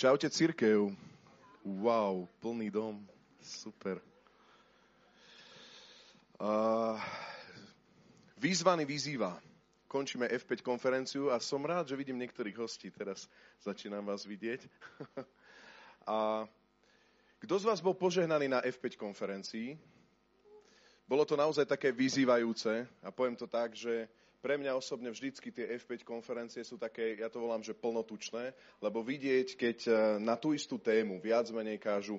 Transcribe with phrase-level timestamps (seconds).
[0.00, 0.96] Čaute církev.
[1.60, 3.04] Wow, plný dom.
[3.44, 4.00] Super.
[6.40, 6.96] Uh,
[8.40, 9.36] výzvaný vyzýva.
[9.84, 12.88] Končíme F5 konferenciu a som rád, že vidím niektorých hostí.
[12.88, 13.28] Teraz
[13.60, 14.64] začínam vás vidieť.
[16.08, 16.48] a
[17.44, 19.76] kto z vás bol požehnaný na F5 konferencii?
[21.04, 24.08] Bolo to naozaj také vyzývajúce a poviem to tak, že
[24.40, 29.04] pre mňa osobne vždycky tie F5 konferencie sú také, ja to volám, že plnotučné, lebo
[29.04, 29.92] vidieť, keď e,
[30.24, 32.16] na tú istú tému viac menej kážu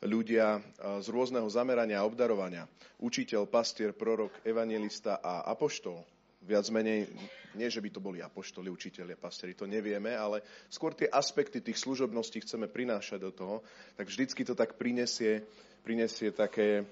[0.00, 0.60] ľudia e,
[1.04, 2.64] z rôzneho zamerania a obdarovania,
[2.96, 6.00] učiteľ, pastier, prorok, evangelista a apoštol,
[6.40, 7.04] viac menej,
[7.52, 10.40] nie že by to boli apoštoli, učiteľia, pastieri, to nevieme, ale
[10.72, 13.56] skôr tie aspekty tých služobností chceme prinášať do toho,
[14.00, 15.44] tak vždycky to tak prinesie,
[15.84, 16.88] prinesie také,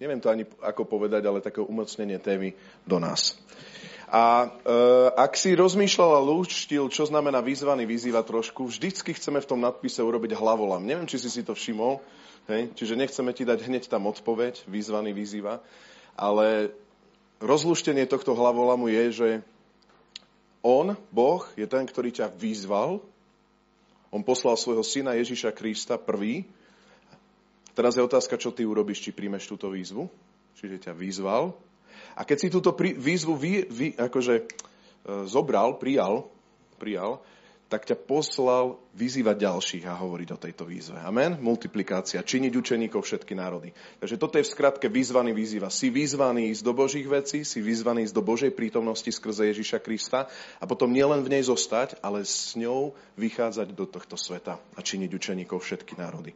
[0.00, 2.56] neviem to ani ako povedať, ale také umocnenie témy
[2.88, 3.36] do nás.
[4.10, 4.74] A e,
[5.14, 10.02] ak si rozmýšľal a lúštil, čo znamená vyzvaný, vyzýva trošku, vždycky chceme v tom nadpise
[10.02, 10.82] urobiť hlavolam.
[10.82, 12.02] Neviem, či si si to všimol,
[12.50, 12.74] hej?
[12.74, 15.62] čiže nechceme ti dať hneď tam odpoveď, vyzvaný, vyzýva,
[16.18, 16.74] ale
[17.38, 19.28] rozluštenie tohto hlavolamu je, že
[20.66, 22.98] on, Boh, je ten, ktorý ťa vyzval,
[24.10, 26.42] on poslal svojho syna Ježiša Krista prvý.
[27.74, 30.10] Teraz je otázka, čo ty urobíš, či príjmeš túto výzvu.
[30.58, 31.56] Čiže ťa vyzval,
[32.16, 34.44] a keď si túto výzvu vy, vy, akože, e,
[35.24, 36.26] zobral, prijal,
[36.80, 37.22] prijal,
[37.70, 40.98] tak ťa poslal vyzývať ďalších a hovoriť o tejto výzve.
[41.06, 41.38] Amen?
[41.38, 43.70] Multiplikácia, činiť učeníkov všetky národy.
[44.02, 45.70] Takže toto je v skratke vyzvaný výzva.
[45.70, 50.26] Si vyzvaný ísť do Božích vecí, si vyzvaný ísť do Božej prítomnosti skrze Ježiša Krista
[50.58, 55.10] a potom nielen v nej zostať, ale s ňou vychádzať do tohto sveta a činiť
[55.14, 56.34] učeníkov všetky národy.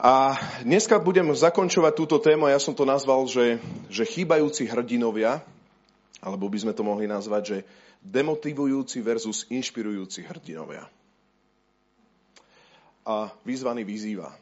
[0.00, 0.32] A
[0.64, 3.60] dneska budem zakončovať túto tému, ja som to nazval, že,
[3.92, 5.44] že chýbajúci hrdinovia,
[6.24, 7.58] alebo by sme to mohli nazvať, že
[8.00, 10.88] demotivujúci versus inšpirujúci hrdinovia.
[13.04, 14.32] A výzvaný vyzýva.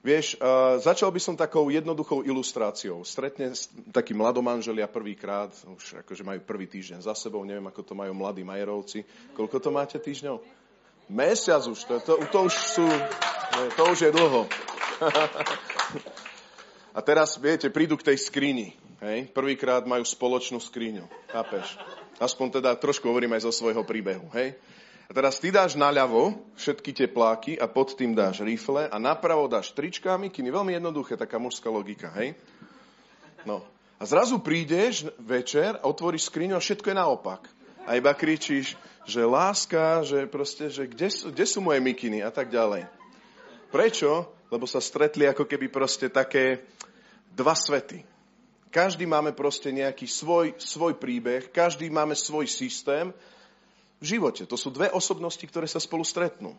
[0.00, 0.40] Vieš,
[0.80, 3.04] začal by som takou jednoduchou ilustráciou.
[3.04, 3.52] Stretne
[3.92, 8.40] takí mladomanželia prvýkrát, už akože majú prvý týždeň za sebou, neviem, ako to majú mladí
[8.40, 9.04] Majerovci.
[9.36, 10.63] Koľko to máte týždňov?
[11.08, 12.88] Mesiac už, to, to, to už sú
[13.76, 14.50] to už je dlho.
[16.96, 18.74] A teraz, viete, prídu k tej skrini.
[19.02, 19.30] Hej?
[19.34, 21.06] Prvýkrát majú spoločnú skriňu.
[21.30, 21.78] Chápeš?
[22.22, 24.30] Aspoň teda trošku hovorím aj zo svojho príbehu.
[24.34, 24.54] Hej?
[25.06, 29.50] A teraz ty dáš naľavo všetky tie pláky a pod tým dáš rifle a napravo
[29.50, 30.54] dáš trička a mikiny.
[30.54, 32.14] Veľmi jednoduché, taká mužská logika.
[32.14, 32.38] Hej?
[33.42, 33.66] No.
[33.98, 37.46] A zrazu prídeš večer, otvoríš skriňu a všetko je naopak.
[37.84, 42.32] A iba kričíš, že láska, že proste, že kde sú, kde sú moje mikiny a
[42.32, 42.88] tak ďalej.
[43.68, 44.28] Prečo?
[44.52, 46.62] Lebo sa stretli ako keby proste také
[47.34, 48.06] dva svety.
[48.70, 53.14] Každý máme proste nejaký svoj, svoj príbeh, každý máme svoj systém
[54.02, 54.46] v živote.
[54.50, 56.58] To sú dve osobnosti, ktoré sa spolu stretnú.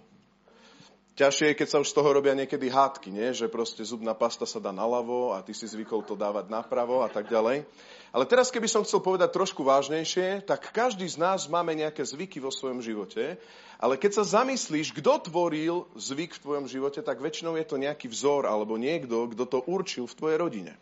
[1.16, 3.32] Ťažšie je, keď sa už z toho robia niekedy hádky, nie?
[3.32, 7.10] že proste zubná pasta sa dá naľavo a ty si zvykol to dávať napravo a
[7.10, 7.64] tak ďalej.
[8.12, 12.44] Ale teraz, keby som chcel povedať trošku vážnejšie, tak každý z nás máme nejaké zvyky
[12.44, 13.40] vo svojom živote,
[13.80, 18.12] ale keď sa zamyslíš, kto tvoril zvyk v tvojom živote, tak väčšinou je to nejaký
[18.12, 20.76] vzor alebo niekto, kto to určil v tvojej rodine.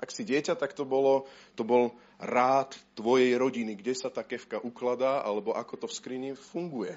[0.00, 1.28] Ak si dieťa, tak to, bolo,
[1.60, 6.30] to bol rád tvojej rodiny, kde sa tá kevka ukladá, alebo ako to v skrini
[6.32, 6.96] funguje.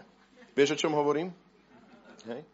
[0.55, 1.35] Vieš, o čom hovorím?
[2.29, 2.45] Hej?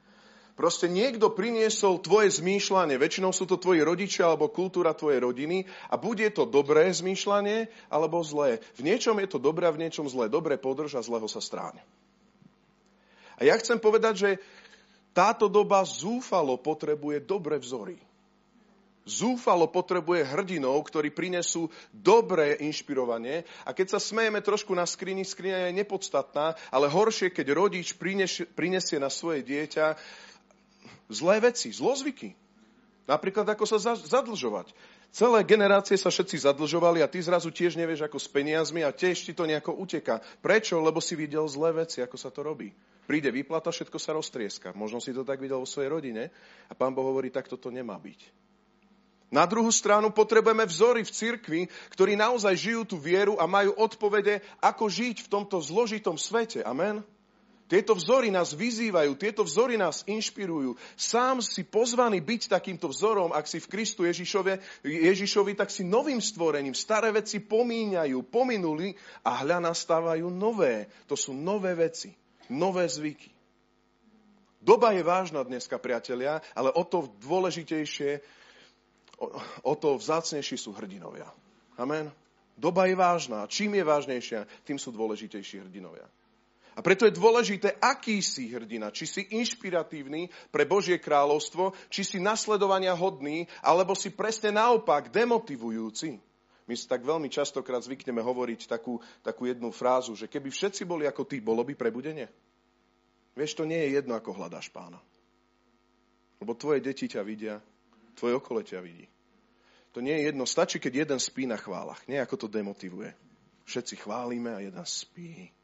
[0.58, 6.02] Proste niekto priniesol tvoje zmýšľanie, väčšinou sú to tvoji rodičia alebo kultúra tvojej rodiny a
[6.02, 8.58] bude to dobré zmýšľanie alebo zlé.
[8.74, 10.34] V niečom je to dobré a v niečom zlé.
[10.34, 11.78] Dobre podrž a zlého sa stráň.
[13.38, 14.30] A ja chcem povedať, že
[15.14, 18.02] táto doba zúfalo potrebuje dobré vzory.
[19.08, 23.46] Zúfalo potrebuje hrdinov, ktorí prinesú dobré inšpirovanie.
[23.64, 27.94] A keď sa smejeme trošku na skrini, skriňa je nepodstatná, ale horšie, keď rodič
[28.58, 29.96] prinesie na svoje dieťa
[31.12, 32.36] zlé veci, zlozvyky.
[33.08, 34.76] Napríklad ako sa zadlžovať.
[35.16, 39.24] Celé generácie sa všetci zadlžovali a ty zrazu tiež nevieš ako s peniazmi a tiež
[39.24, 40.20] ti to nejako uteká.
[40.44, 40.84] Prečo?
[40.84, 42.76] Lebo si videl zlé veci, ako sa to robí.
[43.08, 44.76] Príde výplata, všetko sa roztrieska.
[44.76, 46.28] Možno si to tak videl vo svojej rodine
[46.68, 48.48] a pán Boh hovorí, tak toto nemá byť.
[49.32, 51.62] Na druhú stranu potrebujeme vzory v cirkvi,
[51.92, 56.64] ktorí naozaj žijú tú vieru a majú odpovede, ako žiť v tomto zložitom svete.
[56.64, 57.04] Amen?
[57.68, 60.80] Tieto vzory nás vyzývajú, tieto vzory nás inšpirujú.
[60.96, 66.24] Sám si pozvaný byť takýmto vzorom, ak si v Kristu Ježišove, Ježišovi, tak si novým
[66.24, 66.72] stvorením.
[66.72, 68.96] Staré veci pomíňajú, pominuli
[69.28, 70.88] a hľa nastávajú nové.
[71.12, 72.16] To sú nové veci,
[72.48, 73.36] nové zvyky.
[74.64, 78.24] Doba je vážna dneska, priatelia, ale o to dôležitejšie,
[79.20, 79.28] o,
[79.68, 81.28] o to vzácnejší sú hrdinovia.
[81.76, 82.16] Amen.
[82.56, 83.44] Doba je vážna.
[83.52, 86.08] Čím je vážnejšia, tým sú dôležitejší hrdinovia.
[86.78, 88.94] A preto je dôležité, aký si hrdina.
[88.94, 96.22] Či si inšpiratívny pre Božie kráľovstvo, či si nasledovania hodný, alebo si presne naopak demotivujúci.
[96.70, 101.10] My si tak veľmi častokrát zvykneme hovoriť takú, takú jednu frázu, že keby všetci boli
[101.10, 102.30] ako ty, bolo by prebudenie.
[103.34, 105.02] Vieš, to nie je jedno, ako hľadáš pána.
[106.38, 107.58] Lebo tvoje deti ťa vidia,
[108.14, 109.10] tvoje okolo ťa vidí.
[109.98, 110.46] To nie je jedno.
[110.46, 112.06] Stačí, keď jeden spí na chválach.
[112.06, 113.18] Nie, ako to demotivuje.
[113.66, 115.57] Všetci chválime a jeden spí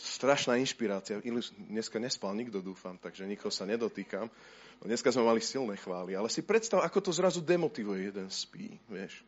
[0.00, 1.20] strašná inšpirácia.
[1.68, 4.32] Dneska nespal nikto, dúfam, takže nikoho sa nedotýkam.
[4.80, 9.20] Dneska sme mali silné chvály, ale si predstav, ako to zrazu demotivuje jeden spí, vieš.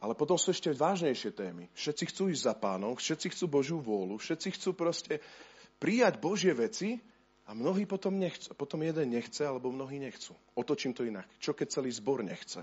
[0.00, 1.68] Ale potom sú ešte vážnejšie témy.
[1.76, 5.20] Všetci chcú ísť za pánom, všetci chcú Božiu vôľu, všetci chcú proste
[5.76, 6.96] prijať Božie veci
[7.44, 8.54] a mnohí potom nechcú.
[8.56, 10.32] Potom jeden nechce, alebo mnohí nechcú.
[10.54, 11.26] Otočím to inak.
[11.42, 12.62] Čo keď celý zbor nechce?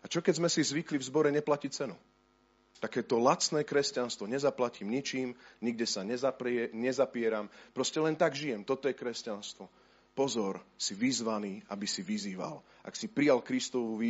[0.00, 1.98] A čo keď sme si zvykli v zbore neplatiť cenu?
[2.76, 5.32] Takéto lacné kresťanstvo, nezaplatím ničím,
[5.64, 8.68] nikde sa nezaprie, nezapieram, proste len tak žijem.
[8.68, 9.64] Toto je kresťanstvo.
[10.16, 12.64] Pozor, si vyzvaný, aby si vyzýval.
[12.80, 14.00] Ak si prijal Kristovú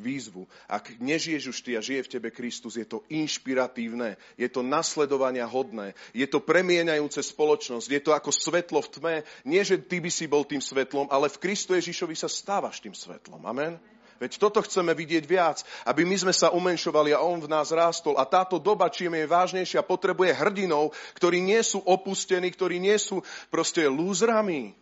[0.00, 4.64] výzvu, ak nežiješ už ty a žije v tebe Kristus, je to inšpiratívne, je to
[4.64, 9.16] nasledovania hodné, je to premieňajúce spoločnosť, je to ako svetlo v tme.
[9.44, 12.96] Nie, že ty by si bol tým svetlom, ale v Kristu Ježišovi sa stávaš tým
[12.96, 13.44] svetlom.
[13.44, 13.76] Amen.
[14.22, 18.14] Veď toto chceme vidieť viac, aby my sme sa umenšovali a on v nás rástol.
[18.14, 23.26] A táto doba, čím je vážnejšia, potrebuje hrdinov, ktorí nie sú opustení, ktorí nie sú
[23.50, 24.78] proste lúzrami,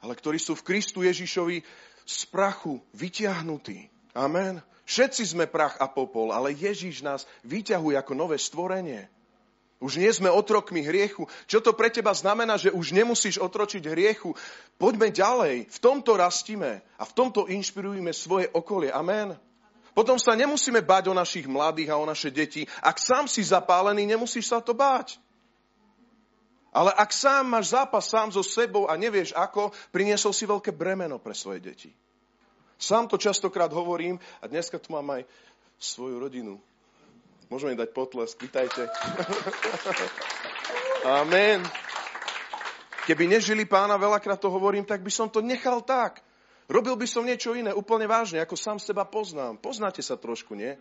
[0.00, 1.60] ale ktorí sú v Kristu Ježišovi
[2.08, 3.92] z prachu vyťahnutí.
[4.16, 4.64] Amen.
[4.88, 9.12] Všetci sme prach a popol, ale Ježiš nás vyťahuje ako nové stvorenie.
[9.84, 11.28] Už nie sme otrokmi hriechu.
[11.44, 14.32] Čo to pre teba znamená, že už nemusíš otročiť hriechu?
[14.80, 15.68] Poďme ďalej.
[15.68, 18.88] V tomto rastíme a v tomto inšpirujeme svoje okolie.
[18.88, 19.36] Amen.
[19.92, 22.64] Potom sa nemusíme báť o našich mladých a o naše deti.
[22.80, 25.20] Ak sám si zapálený, nemusíš sa to báť.
[26.72, 31.20] Ale ak sám máš zápas sám so sebou a nevieš ako, priniesol si veľké bremeno
[31.20, 31.92] pre svoje deti.
[32.80, 35.28] Sám to častokrát hovorím a dneska tu mám aj
[35.76, 36.56] svoju rodinu.
[37.54, 38.90] Môžeme dať potlesk, vítajte.
[41.22, 41.62] Amen.
[43.06, 46.18] Keby nežili pána, veľakrát to hovorím, tak by som to nechal tak.
[46.66, 49.62] Robil by som niečo iné, úplne vážne, ako sám seba poznám.
[49.62, 50.74] Poznáte sa trošku, nie?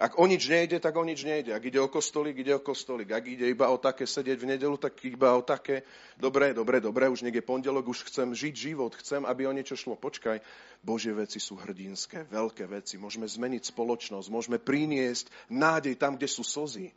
[0.00, 1.52] Ak o nič nejde, tak o nič nejde.
[1.52, 3.12] Ak ide o kostolík, ide o kostolík.
[3.12, 5.84] Ak ide iba o také sedieť v nedelu, tak iba o také.
[6.16, 10.00] Dobre, dobre, dobre, už niekde pondelok, už chcem žiť život, chcem, aby o niečo šlo.
[10.00, 10.40] Počkaj,
[10.80, 12.96] Božie veci sú hrdinské, veľké veci.
[12.96, 16.96] Môžeme zmeniť spoločnosť, môžeme priniesť nádej tam, kde sú slzy.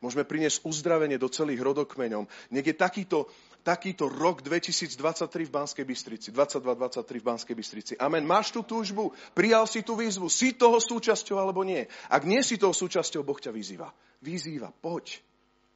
[0.00, 2.26] Môžeme priniesť uzdravenie do celých rodokmeňom.
[2.48, 3.28] Je takýto
[3.62, 4.98] takýto rok 2023
[5.46, 7.92] v Banskej Bystrici, 22-23 v Banskej Bystrici.
[7.96, 8.26] Amen.
[8.26, 11.86] Máš tú túžbu, prijal si tú výzvu, si toho súčasťou alebo nie.
[12.10, 13.88] Ak nie si toho súčasťou, Boh ťa vyzýva.
[14.20, 15.22] Vyzýva, poď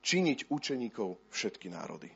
[0.03, 2.11] činiť učeníkov všetky národy.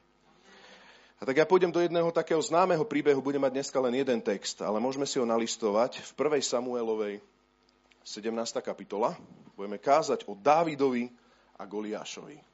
[1.20, 4.64] A tak ja pôjdem do jedného takého známeho príbehu, budem mať dneska len jeden text,
[4.64, 6.40] ale môžeme si ho nalistovať v 1.
[6.40, 7.20] Samuelovej
[8.08, 8.32] 17.
[8.64, 9.12] kapitola.
[9.52, 11.12] Budeme kázať o Dávidovi
[11.60, 12.49] a Goliášovi.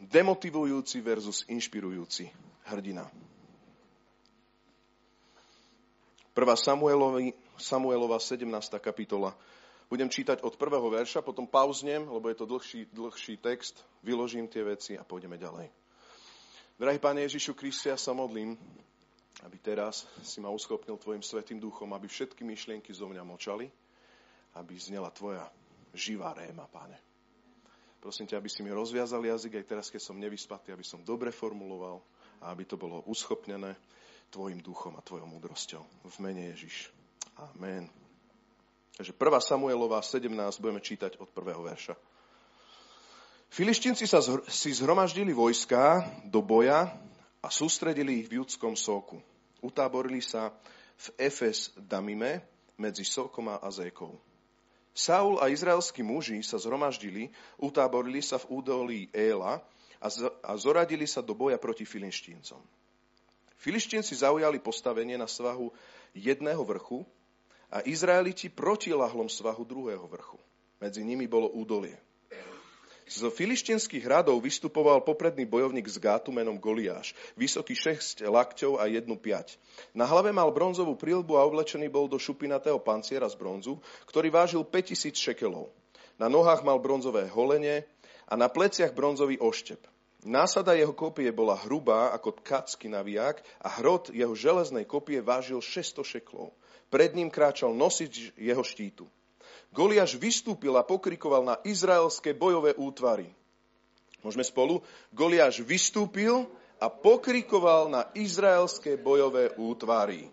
[0.00, 2.28] Demotivujúci versus inšpirujúci
[2.68, 3.08] hrdina.
[6.32, 6.56] 1.
[6.56, 8.48] Samuelovi, Samuelova 17.
[8.80, 9.36] kapitola.
[9.92, 14.64] Budem čítať od prvého verša, potom pauznem, lebo je to dlhší, dlhší text, vyložím tie
[14.64, 15.68] veci a pôjdeme ďalej.
[16.80, 18.56] Drahý Pane Ježišu Kriste, ja sa modlím,
[19.44, 23.68] aby teraz si ma uschopnil Tvojim Svetým duchom, aby všetky myšlienky zo mňa močali,
[24.56, 25.44] aby znela Tvoja
[25.92, 27.11] živá réma, Pane.
[28.02, 31.30] Prosím ťa, aby si mi rozviazal jazyk aj teraz, keď som nevyspatý, aby som dobre
[31.30, 32.02] formuloval
[32.42, 33.78] a aby to bolo uschopnené
[34.26, 35.86] tvojim duchom a tvojou múdrosťou.
[36.10, 36.90] V mene Ježiš.
[37.38, 37.86] Amen.
[38.98, 39.22] Takže 1.
[39.46, 40.26] Samuelová 17
[40.58, 41.94] budeme čítať od prvého verša.
[43.54, 46.90] Filištinci sa zhr- si zhromaždili vojská do boja
[47.38, 49.22] a sústredili ich v judskom soku.
[49.62, 50.50] Utáborili sa
[50.98, 52.42] v Efes Damime
[52.74, 54.31] medzi Sokom a Azékou.
[54.92, 59.64] Saul a izraelskí muži sa zhromaždili, utáborili sa v údolí Éla
[60.44, 62.60] a zoradili sa do boja proti filištíncom.
[63.56, 65.72] Filištínci zaujali postavenie na svahu
[66.12, 67.06] jedného vrchu
[67.72, 70.36] a Izraeliti proti lahlom svahu druhého vrchu.
[70.82, 71.96] Medzi nimi bolo údolie.
[73.06, 79.18] Z filištinských hradov vystupoval popredný bojovník z Gátu menom Goliáš, vysoký 6 lakťov a jednu
[79.18, 79.58] piať.
[79.90, 84.62] Na hlave mal bronzovú prílbu a oblečený bol do šupinatého panciera z bronzu, ktorý vážil
[84.62, 85.74] 5000 šekelov.
[86.20, 87.82] Na nohách mal bronzové holenie
[88.30, 89.82] a na pleciach bronzový oštep.
[90.22, 96.06] Násada jeho kopie bola hrubá ako tkacký naviják a hrot jeho železnej kopie vážil 600
[96.06, 96.54] šeklov.
[96.94, 99.10] Pred ním kráčal nosič jeho štítu.
[99.72, 103.32] Goliáš vystúpil a pokrikoval na izraelské bojové útvary.
[104.20, 104.84] Môžeme spolu?
[105.10, 106.44] Goliáš vystúpil
[106.76, 110.28] a pokrikoval na izraelské bojové útvary.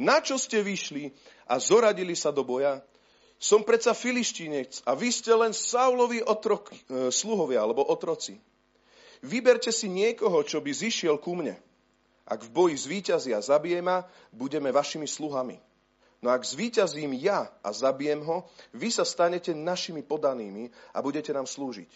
[0.00, 1.12] Na čo ste vyšli
[1.44, 2.80] a zoradili sa do boja?
[3.38, 8.34] Som predsa filištínec a vy ste len Saulovi otrok, e, sluhovia alebo otroci.
[9.22, 11.54] Vyberte si niekoho, čo by zišiel ku mne.
[12.26, 15.58] Ak v boji zvíťazia zabije ma, budeme vašimi sluhami.
[16.18, 21.46] No ak zvíťazím ja a zabijem ho, vy sa stanete našimi podanými a budete nám
[21.46, 21.90] slúžiť.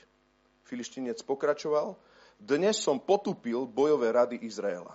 [0.62, 1.98] Filištinec pokračoval,
[2.38, 4.94] dnes som potupil bojové rady Izraela.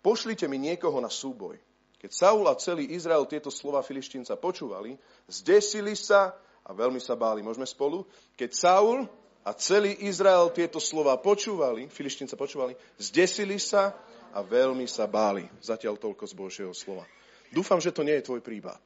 [0.00, 1.58] Pošlite mi niekoho na súboj.
[2.00, 4.96] Keď Saul a celý Izrael tieto slova filištínca počúvali,
[5.28, 6.32] zdesili sa
[6.64, 7.44] a veľmi sa báli.
[7.44, 8.08] Môžeme spolu?
[8.40, 9.04] Keď Saul
[9.44, 13.92] a celý Izrael tieto slova počúvali, filištínca počúvali, zdesili sa
[14.32, 15.44] a veľmi sa báli.
[15.60, 17.04] Zatiaľ toľko z Božieho slova.
[17.50, 18.78] Dúfam, že to nie je tvoj prípad.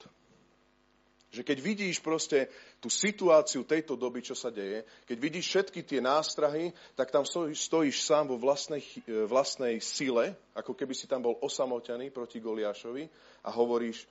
[1.34, 2.46] Že keď vidíš proste
[2.78, 8.06] tú situáciu tejto doby, čo sa deje, keď vidíš všetky tie nástrahy, tak tam stojíš,
[8.06, 13.10] sám vo vlastnej, e, vlastnej sile, ako keby si tam bol osamotený proti Goliášovi
[13.44, 14.06] a hovoríš,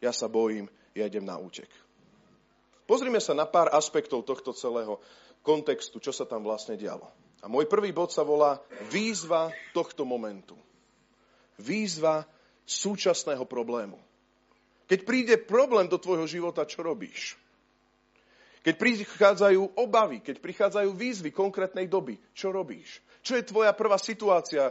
[0.00, 0.66] ja sa bojím,
[0.96, 1.68] ja idem na útek.
[2.88, 4.98] Pozrime sa na pár aspektov tohto celého
[5.44, 7.06] kontextu, čo sa tam vlastne dialo.
[7.42, 10.54] A môj prvý bod sa volá výzva tohto momentu.
[11.58, 12.24] Výzva
[12.66, 13.98] súčasného problému.
[14.86, 17.38] Keď príde problém do tvojho života, čo robíš?
[18.62, 23.02] Keď prichádzajú obavy, keď prichádzajú výzvy konkrétnej doby, čo robíš?
[23.22, 24.70] Čo je tvoja prvá situácia?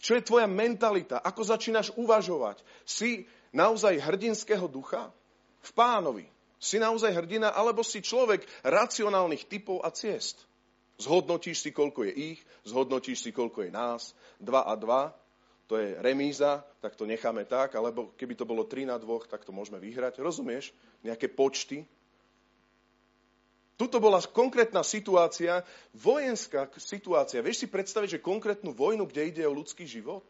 [0.00, 1.20] Čo je tvoja mentalita?
[1.20, 2.60] Ako začínaš uvažovať?
[2.84, 5.08] Si naozaj hrdinského ducha?
[5.60, 6.28] V pánovi.
[6.60, 10.36] Si naozaj hrdina, alebo si človek racionálnych typov a ciest?
[11.00, 15.16] Zhodnotíš si, koľko je ich, zhodnotíš si, koľko je nás, dva a dva,
[15.70, 19.46] to je remíza, tak to necháme tak, alebo keby to bolo 3 na 2, tak
[19.46, 20.18] to môžeme vyhrať.
[20.18, 20.74] Rozumieš?
[21.06, 21.86] Nejaké počty.
[23.78, 25.62] Tuto bola konkrétna situácia,
[25.94, 27.38] vojenská situácia.
[27.38, 30.26] Vieš si predstaviť, že konkrétnu vojnu, kde ide o ľudský život?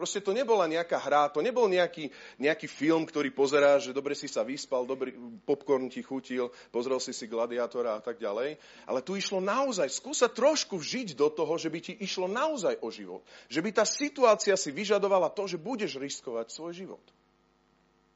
[0.00, 2.08] Proste to nebola nejaká hra, to nebol nejaký,
[2.40, 5.12] nejaký film, ktorý pozerá, že dobre si sa vyspal, dobrý
[5.44, 8.56] popcorn ti chutil, pozrel si si gladiátora a tak ďalej.
[8.88, 12.88] Ale tu išlo naozaj, skúsa trošku vžiť do toho, že by ti išlo naozaj o
[12.88, 13.20] život.
[13.52, 17.04] Že by tá situácia si vyžadovala to, že budeš riskovať svoj život.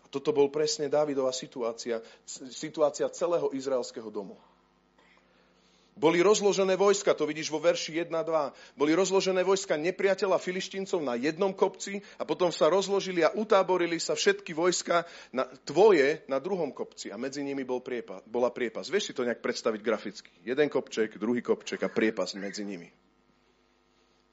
[0.00, 2.00] A toto bol presne Dávidová situácia,
[2.48, 4.40] situácia celého izraelského domu.
[5.94, 8.74] Boli rozložené vojska, to vidíš vo verši 1 a 2.
[8.74, 14.18] Boli rozložené vojska nepriateľa filištíncov na jednom kopci a potom sa rozložili a utáborili sa
[14.18, 18.90] všetky vojska na, tvoje na druhom kopci a medzi nimi bol priepa, bola priepas.
[18.90, 20.30] Vieš si to nejak predstaviť graficky?
[20.42, 22.90] Jeden kopček, druhý kopček a priepas medzi nimi.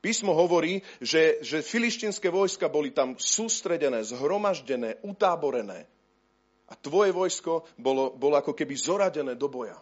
[0.02, 5.86] Písmo hovorí, že, že filištinské vojska boli tam sústredené, zhromaždené, utáborené.
[6.66, 9.78] A tvoje vojsko bolo, bolo ako keby zoradené do boja.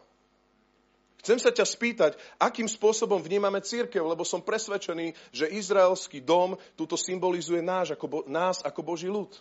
[1.20, 6.96] Chcem sa ťa spýtať, akým spôsobom vnímame církev, lebo som presvedčený, že izraelský dom túto
[6.96, 9.36] symbolizuje náš, ako bo, nás ako Boží ľud.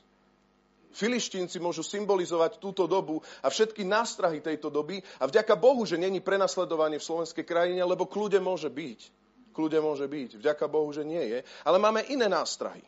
[0.91, 6.19] Filištínci môžu symbolizovať túto dobu a všetky nástrahy tejto doby a vďaka Bohu, že není
[6.19, 9.01] prenasledovanie v slovenskej krajine, lebo kľude môže byť.
[9.55, 10.43] Kľude môže byť.
[10.43, 11.39] Vďaka Bohu, že nie je.
[11.63, 12.83] Ale máme iné nástrahy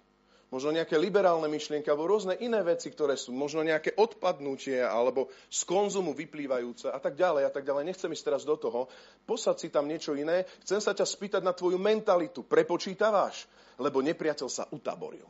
[0.50, 5.62] možno nejaké liberálne myšlienky alebo rôzne iné veci, ktoré sú, možno nejaké odpadnutie alebo z
[5.62, 7.86] konzumu vyplývajúce a tak ďalej a tak ďalej.
[7.86, 8.90] Nechcem ísť teraz do toho.
[9.24, 10.44] Posad si tam niečo iné.
[10.66, 12.42] Chcem sa ťa spýtať na tvoju mentalitu.
[12.42, 13.46] Prepočítavaš?
[13.78, 15.24] Lebo nepriateľ sa utaboril.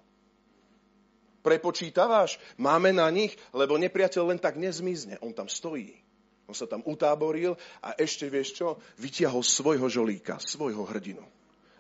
[1.45, 2.41] Prepočítavaš?
[2.57, 3.37] Máme na nich?
[3.53, 5.21] Lebo nepriateľ len tak nezmizne.
[5.21, 5.93] On tam stojí.
[6.51, 11.23] On sa tam utáboril a ešte, vieš čo, vytiahol svojho žolíka, svojho hrdinu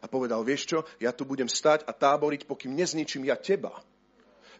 [0.01, 3.73] a povedal, vieš čo, ja tu budem stať a táboriť, pokým nezničím ja teba.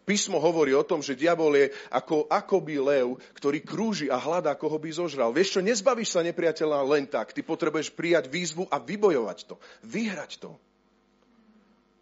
[0.01, 4.81] Písmo hovorí o tom, že diabol je ako, akoby lev, ktorý krúži a hľadá, koho
[4.81, 5.29] by zožral.
[5.29, 7.37] Vieš čo, nezbavíš sa nepriateľa len tak.
[7.37, 9.61] Ty potrebuješ prijať výzvu a vybojovať to.
[9.85, 10.57] Vyhrať to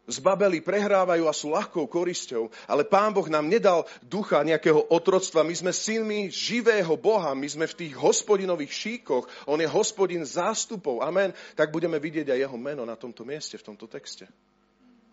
[0.09, 5.45] zbabeli, prehrávajú a sú ľahkou korisťou, ale Pán Boh nám nedal ducha nejakého otroctva.
[5.45, 11.05] My sme synmi živého Boha, my sme v tých hospodinových šíkoch, On je hospodin zástupov,
[11.05, 14.25] amen, tak budeme vidieť aj jeho meno na tomto mieste, v tomto texte.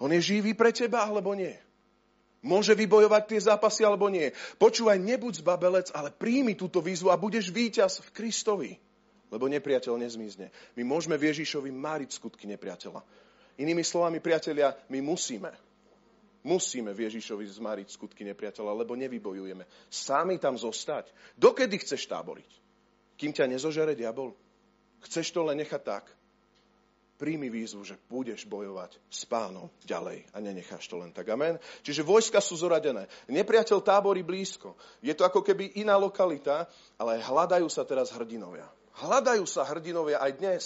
[0.00, 1.52] On je živý pre teba, alebo nie?
[2.44, 4.30] Môže vybojovať tie zápasy, alebo nie?
[4.60, 8.72] Počúvaj, nebuď zbabelec, ale príjmi túto výzvu a budeš víťaz v Kristovi.
[9.32, 10.54] Lebo nepriateľ nezmizne.
[10.78, 13.02] My môžeme v Ježišovi máriť skutky nepriateľa.
[13.56, 15.48] Inými slovami, priatelia, my musíme,
[16.44, 19.64] musíme v Ježišovi zmariť skutky nepriateľa, lebo nevybojujeme.
[19.88, 21.08] Sami tam zostať.
[21.40, 22.50] Dokedy chceš táboriť?
[23.16, 24.36] Kým ťa nezožere diabol?
[25.08, 26.04] Chceš to len nechať tak?
[27.16, 31.32] príjmi výzvu, že budeš bojovať s pánom ďalej a nenecháš to len tak.
[31.32, 31.56] Amen.
[31.80, 33.08] Čiže vojska sú zoradené.
[33.26, 34.76] Nepriateľ táborí blízko.
[35.00, 36.68] Je to ako keby iná lokalita,
[37.00, 38.68] ale hľadajú sa teraz hrdinovia.
[39.00, 40.64] Hľadajú sa hrdinovia aj dnes.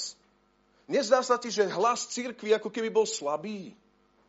[0.91, 3.79] Nezdá sa ti, že hlas církvy ako keby bol slabý?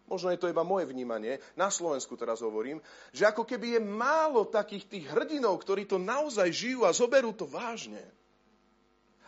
[0.05, 2.83] Možno je to iba moje vnímanie, na Slovensku teraz hovorím,
[3.15, 7.47] že ako keby je málo takých tých hrdinov, ktorí to naozaj žijú a zoberú to
[7.49, 8.03] vážne.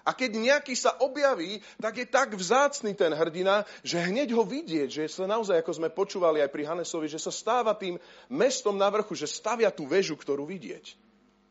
[0.03, 4.91] A keď nejaký sa objaví, tak je tak vzácný ten hrdina, že hneď ho vidieť,
[4.91, 7.95] že sa naozaj, ako sme počúvali aj pri Hanesovi, že sa stáva tým
[8.27, 10.85] mestom na vrchu, že stavia tú väžu, ktorú vidieť.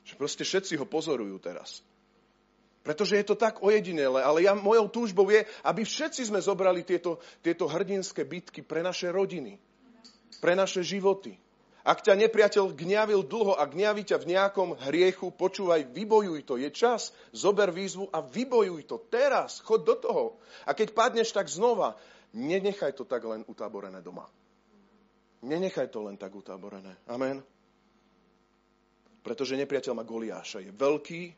[0.04, 1.80] Že proste všetci ho pozorujú teraz.
[2.82, 7.22] Pretože je to tak ojedinele, ale ja, mojou túžbou je, aby všetci sme zobrali tieto,
[7.38, 9.54] tieto hrdinské bitky pre naše rodiny,
[10.42, 11.38] pre naše životy.
[11.82, 16.54] Ak ťa nepriateľ gňavil dlho a gňaví ťa v nejakom hriechu, počúvaj, vybojuj to.
[16.54, 19.02] Je čas, zober výzvu a vybojuj to.
[19.10, 20.38] Teraz, chod do toho.
[20.62, 21.98] A keď padneš, tak znova,
[22.34, 24.30] nenechaj to tak len utáborené doma.
[25.42, 26.94] Nenechaj to len tak utáborené.
[27.10, 27.42] Amen.
[29.26, 30.62] Pretože nepriateľ má Goliáša.
[30.62, 31.34] Je veľký,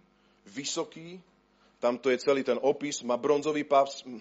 [0.52, 1.24] vysoký,
[1.84, 4.16] Tamto je celý ten opis, má bronzový pás, e,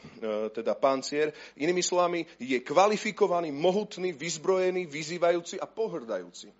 [0.51, 1.31] teda pancier.
[1.55, 6.51] Inými slovami, je kvalifikovaný, mohutný, vyzbrojený, vyzývajúci a pohrdajúci.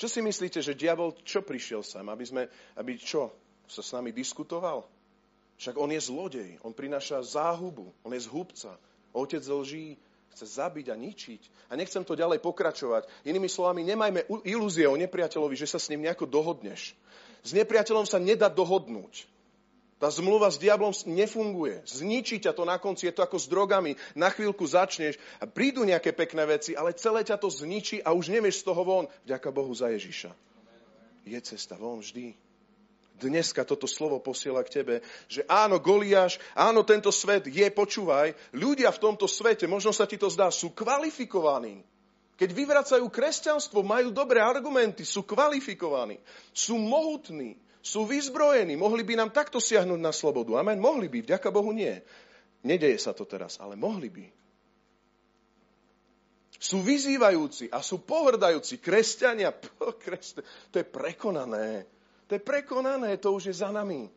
[0.00, 2.08] Čo si myslíte, že diabol čo prišiel sem?
[2.08, 2.42] Aby, sme,
[2.80, 3.36] aby čo?
[3.68, 4.88] Sa s nami diskutoval?
[5.60, 8.80] Však on je zlodej, on prináša záhubu, on je zhubca.
[9.12, 10.00] Otec lží,
[10.32, 11.68] chce zabiť a ničiť.
[11.68, 13.28] A nechcem to ďalej pokračovať.
[13.28, 16.96] Inými slovami, nemajme ilúzie o nepriateľovi, že sa s ním nejako dohodneš.
[17.44, 19.33] S nepriateľom sa nedá dohodnúť.
[19.94, 21.86] Tá zmluva s diablom nefunguje.
[21.86, 23.94] Zničí ťa to na konci, je to ako s drogami.
[24.18, 28.34] Na chvíľku začneš a prídu nejaké pekné veci, ale celé ťa to zničí a už
[28.34, 29.06] nevieš z toho von.
[29.22, 30.34] Vďaka Bohu za Ježiša.
[31.24, 32.34] Je cesta von vždy.
[33.14, 34.94] Dneska toto slovo posiela k tebe,
[35.30, 40.18] že áno, Goliáš, áno, tento svet je, počúvaj, ľudia v tomto svete, možno sa ti
[40.18, 41.86] to zdá, sú kvalifikovaní.
[42.34, 46.18] Keď vyvracajú kresťanstvo, majú dobré argumenty, sú kvalifikovaní,
[46.50, 47.54] sú mohutní,
[47.84, 50.56] sú vyzbrojení, mohli by nám takto siahnuť na slobodu.
[50.56, 51.92] Amen, mohli by, vďaka Bohu nie.
[52.64, 54.24] Nedeje sa to teraz, ale mohli by.
[56.56, 58.80] Sú vyzývajúci a sú pohrdajúci.
[58.80, 59.52] Kresťania,
[60.72, 61.84] to je prekonané.
[62.24, 64.08] To je prekonané, to už je za nami.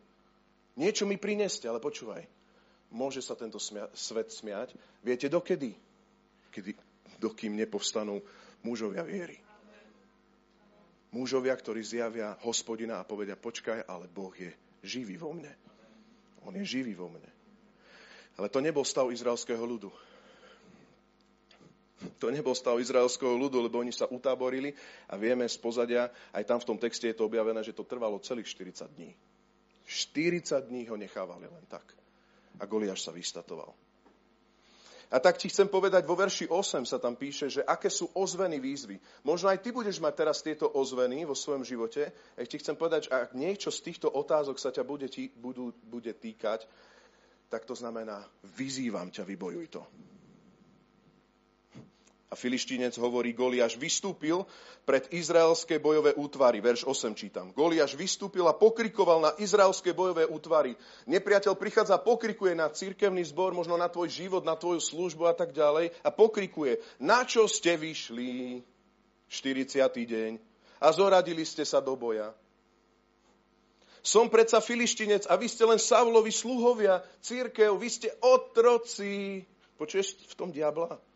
[0.80, 2.24] Niečo mi prineste, ale počúvaj.
[2.88, 4.72] Môže sa tento smia- svet smiať.
[5.04, 5.76] Viete dokedy?
[6.48, 6.72] Kedy,
[7.20, 8.24] dokým nepovstanú
[8.64, 9.44] mužovia viery
[11.12, 14.52] mužovia, ktorí zjavia hospodina a povedia, počkaj, ale Boh je
[14.84, 15.52] živý vo mne.
[16.44, 17.28] On je živý vo mne.
[18.38, 19.90] Ale to nebol stav izraelského ľudu.
[22.22, 24.70] To nebol stav izraelského ľudu, lebo oni sa utáborili
[25.10, 28.22] a vieme z pozadia, aj tam v tom texte je to objavené, že to trvalo
[28.22, 29.10] celých 40 dní.
[29.82, 31.90] 40 dní ho nechávali len tak.
[32.62, 33.74] A Goliáš sa vystatoval.
[35.08, 38.60] A tak ti chcem povedať, vo verši 8 sa tam píše, že aké sú ozveny
[38.60, 39.00] výzvy.
[39.24, 42.12] Možno aj ty budeš mať teraz tieto ozveny vo svojom živote.
[42.36, 45.72] A ti chcem povedať, že ak niečo z týchto otázok sa ťa bude, tí, budú,
[45.88, 46.68] bude týkať,
[47.48, 48.20] tak to znamená,
[48.60, 49.82] vyzývam ťa, vybojuj to.
[52.28, 54.44] A filištínec hovorí, Goliáš vystúpil
[54.84, 56.60] pred izraelské bojové útvary.
[56.60, 57.56] Verš 8 čítam.
[57.56, 60.76] Goliáš vystúpil a pokrikoval na izraelské bojové útvary.
[61.08, 65.32] Nepriateľ prichádza a pokrikuje na církevný zbor, možno na tvoj život, na tvoju službu a
[65.32, 65.88] tak ďalej.
[66.04, 68.60] A pokrikuje, na čo ste vyšli
[69.32, 69.80] 40.
[69.88, 70.32] deň
[70.84, 72.36] a zoradili ste sa do boja.
[74.04, 79.42] Som predsa filištinec a vy ste len Savlovi sluhovia, církev, vy ste otroci.
[79.80, 81.07] Počuješ v tom diabla?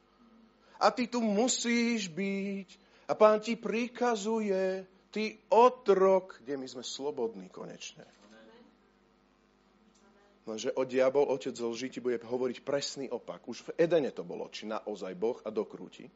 [0.83, 2.69] A ty tu musíš byť.
[3.07, 4.83] A pán ti prikazuje,
[5.15, 8.03] ty otrok, kde my sme slobodní konečne.
[10.43, 13.47] Lenže o diabol, otec lži, ti bude hovoriť presný opak.
[13.47, 16.11] Už v Edene to bolo, či naozaj Boh a dokrúti.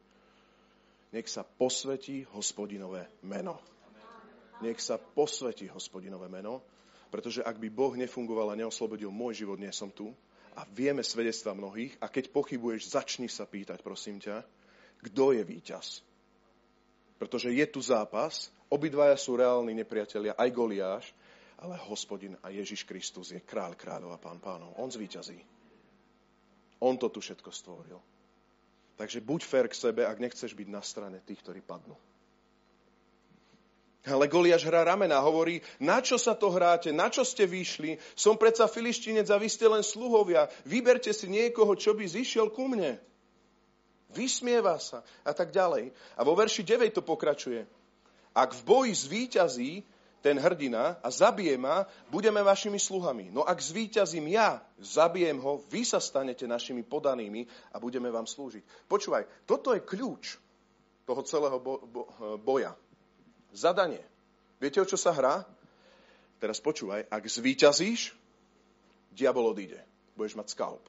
[1.15, 3.63] Nech sa posvetí hospodinové meno.
[4.59, 6.59] Nech sa posvetí hospodinové meno,
[7.07, 10.11] pretože ak by Boh nefungoval a neoslobodil môj život, nie som tu.
[10.57, 11.95] A vieme svedectva mnohých.
[12.03, 14.43] A keď pochybuješ, začni sa pýtať, prosím ťa,
[15.05, 16.01] kto je víťaz.
[17.17, 21.05] Pretože je tu zápas, obidvaja sú reálni nepriatelia, aj Goliáš,
[21.57, 24.77] ale hospodin a Ježiš Kristus je kráľ kráľov a pán pánov.
[24.77, 25.41] On zvíťazí.
[26.77, 27.97] On to tu všetko stvoril.
[28.97, 31.97] Takže buď fér k sebe, ak nechceš byť na strane tých, ktorí padnú.
[34.07, 38.39] Ale Goliáš hrá ramena, hovorí, na čo sa to hráte, na čo ste vyšli, som
[38.39, 43.01] predsa filištinec a vy ste len sluhovia, vyberte si niekoho, čo by zišiel ku mne.
[44.15, 45.91] Vysmieva sa a tak ďalej.
[46.15, 47.67] A vo verši 9 to pokračuje.
[48.31, 49.71] Ak v boji zvíťazí,
[50.21, 53.29] ten hrdina a zabije ma, budeme vašimi sluhami.
[53.31, 58.89] No ak zvíťazím ja, zabijem ho, vy sa stanete našimi podanými a budeme vám slúžiť.
[58.89, 60.35] Počúvaj, toto je kľúč
[61.07, 62.09] toho celého bo- bo-
[62.41, 62.75] boja.
[63.55, 64.03] Zadanie.
[64.59, 65.47] Viete, o čo sa hrá?
[66.37, 68.13] Teraz počúvaj, ak zvíťazíš,
[69.13, 69.79] diabol odíde.
[70.17, 70.83] Budeš mať skalp.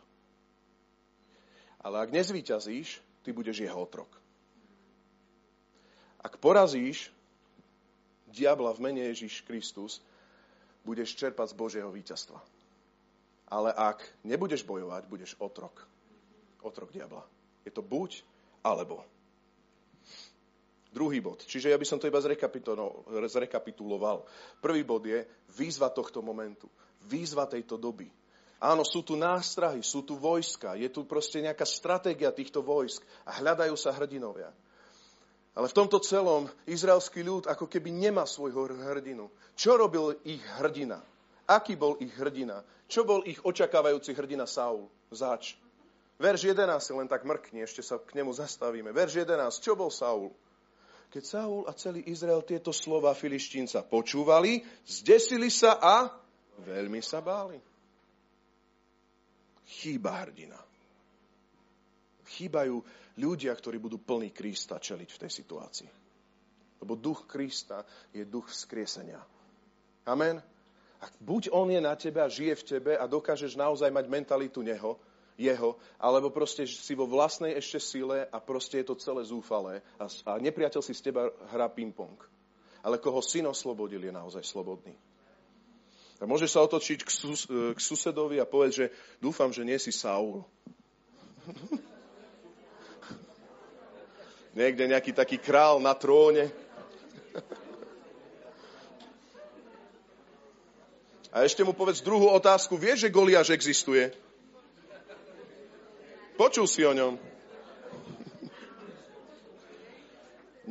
[1.78, 4.08] Ale ak nezvíťazíš, ty budeš jeho otrok.
[6.24, 7.12] Ak porazíš,
[8.32, 10.00] diabla v mene Ježiš Kristus,
[10.80, 12.40] budeš čerpať z Božieho víťazstva.
[13.52, 15.84] Ale ak nebudeš bojovať, budeš otrok.
[16.64, 17.20] Otrok diabla.
[17.68, 18.24] Je to buď
[18.64, 19.04] alebo.
[20.88, 21.44] Druhý bod.
[21.44, 22.24] Čiže ja by som to iba
[23.28, 24.24] zrekapituloval.
[24.64, 25.20] Prvý bod je
[25.52, 26.64] výzva tohto momentu.
[27.04, 28.08] Výzva tejto doby.
[28.58, 33.38] Áno, sú tu nástrahy, sú tu vojska, je tu proste nejaká stratégia týchto vojsk a
[33.38, 34.50] hľadajú sa hrdinovia.
[35.54, 39.30] Ale v tomto celom izraelský ľud ako keby nemá svojho hrdinu.
[39.54, 41.02] Čo robil ich hrdina?
[41.46, 42.62] Aký bol ich hrdina?
[42.90, 44.90] Čo bol ich očakávajúci hrdina Saul?
[45.10, 45.58] Zač.
[46.18, 48.90] Verš 11 len tak mrkni, ešte sa k nemu zastavíme.
[48.90, 49.62] Verš 11.
[49.62, 50.34] Čo bol Saul?
[51.14, 56.10] Keď Saul a celý Izrael tieto slova filištínca počúvali, zdesili sa a
[56.62, 57.56] veľmi sa báli.
[59.68, 60.56] Chýba hrdina.
[62.28, 62.80] Chýbajú
[63.20, 65.90] ľudia, ktorí budú plní Krista čeliť v tej situácii.
[66.80, 69.20] Lebo duch Krista je duch vzkriesenia.
[70.08, 70.40] Amen.
[70.98, 74.64] A buď on je na tebe a žije v tebe a dokážeš naozaj mať mentalitu
[74.64, 74.98] neho,
[75.38, 80.10] jeho, alebo proste si vo vlastnej ešte sile a proste je to celé zúfalé a,
[80.10, 82.18] a nepriateľ si z teba hrá ping-pong.
[82.82, 84.94] Ale koho syn oslobodil, je naozaj slobodný.
[86.18, 88.90] A môžeš sa otočiť k, sus, k susedovi a povedať, že
[89.22, 90.42] dúfam, že nie si Saul.
[94.58, 96.50] Niekde nejaký taký král na tróne.
[101.28, 102.80] A ešte mu povedz druhú otázku.
[102.80, 104.10] Vieš, že Goliáš existuje?
[106.40, 107.20] Počul si o ňom.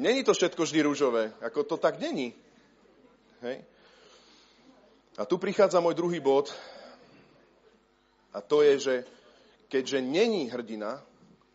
[0.03, 1.31] Není to všetko vždy rúžové.
[1.45, 2.33] Ako to tak není.
[3.45, 3.61] Hej?
[5.17, 6.53] A tu prichádza môj druhý bod.
[8.29, 8.95] A to je, že
[9.65, 11.01] keďže není hrdina,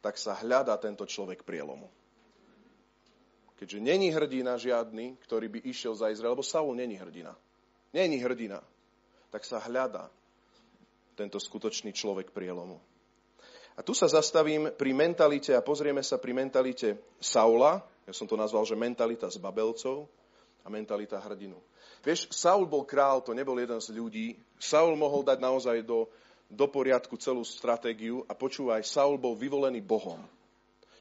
[0.03, 1.87] tak sa hľadá tento človek prielomu.
[3.63, 7.39] Keďže není hrdina žiadny, ktorý by išiel za Izrael, lebo Saul není hrdina.
[7.95, 8.59] Není hrdina.
[9.31, 10.11] Tak sa hľadá
[11.15, 12.83] tento skutočný človek prielomu.
[13.79, 18.35] A tu sa zastavím pri mentalite a pozrieme sa pri mentalite Saula, ja som to
[18.35, 20.11] nazval, že mentalita z Babelcov
[20.61, 21.57] a mentalita hrdinu.
[22.03, 24.35] Vieš, Saul bol král, to nebol jeden z ľudí.
[24.59, 26.11] Saul mohol dať naozaj do,
[26.51, 30.19] do poriadku celú stratégiu a počúvaj, Saul bol vyvolený Bohom.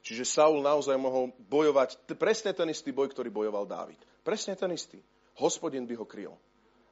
[0.02, 3.98] Čiže Saul naozaj mohol bojovať presne ten istý boj, ktorý bojoval Dávid.
[4.22, 4.98] Presne ten istý.
[5.38, 6.34] Hospodin by ho kryl.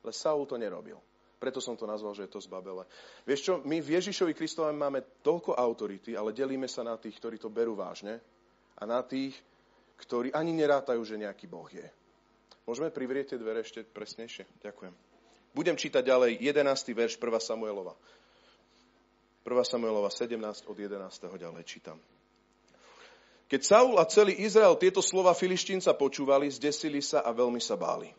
[0.02, 0.98] Ale Saul to nerobil.
[1.40, 2.84] Preto som to nazval, že je to z Babele.
[3.24, 7.40] Vieš čo, my v Ježišovi Kristovi máme toľko autority, ale delíme sa na tých, ktorí
[7.40, 8.20] to berú vážne
[8.76, 9.32] a na tých,
[10.04, 11.88] ktorí ani nerátajú, že nejaký Boh je.
[12.70, 14.46] Môžeme privrieť tie dvere ešte presnejšie?
[14.62, 14.94] Ďakujem.
[15.58, 16.94] Budem čítať ďalej 11.
[16.94, 17.26] verš 1.
[17.42, 17.98] Samuelova.
[19.42, 19.50] 1.
[19.66, 20.38] Samuelova 17
[20.70, 21.02] od 11.
[21.18, 21.98] ďalej čítam.
[23.50, 28.14] Keď Saul a celý Izrael tieto slova filištínca počúvali, zdesili sa a veľmi sa báli.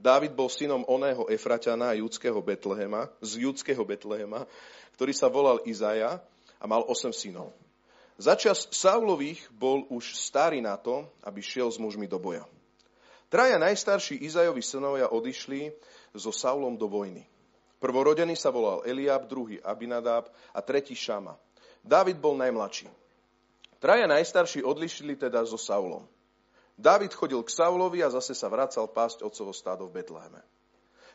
[0.00, 4.48] Dávid bol synom oného Efraťana judského Betlehema, z judského Betlehema,
[4.96, 6.16] ktorý sa volal Izaja
[6.56, 7.52] a mal 8 synov.
[8.16, 12.48] Začas Saulových bol už starý na to, aby šiel s mužmi do boja.
[13.30, 15.70] Traja najstarší Izajovi synovia odišli
[16.18, 17.22] so Saulom do vojny.
[17.78, 21.38] Prvorodený sa volal Eliab, druhý Abinadab a tretí Šama.
[21.86, 22.90] Dávid bol najmladší.
[23.78, 26.04] Traja najstarší odlišili teda so Saulom.
[26.74, 30.42] David chodil k Saulovi a zase sa vracal pásť otcovo stádo v Betleheme.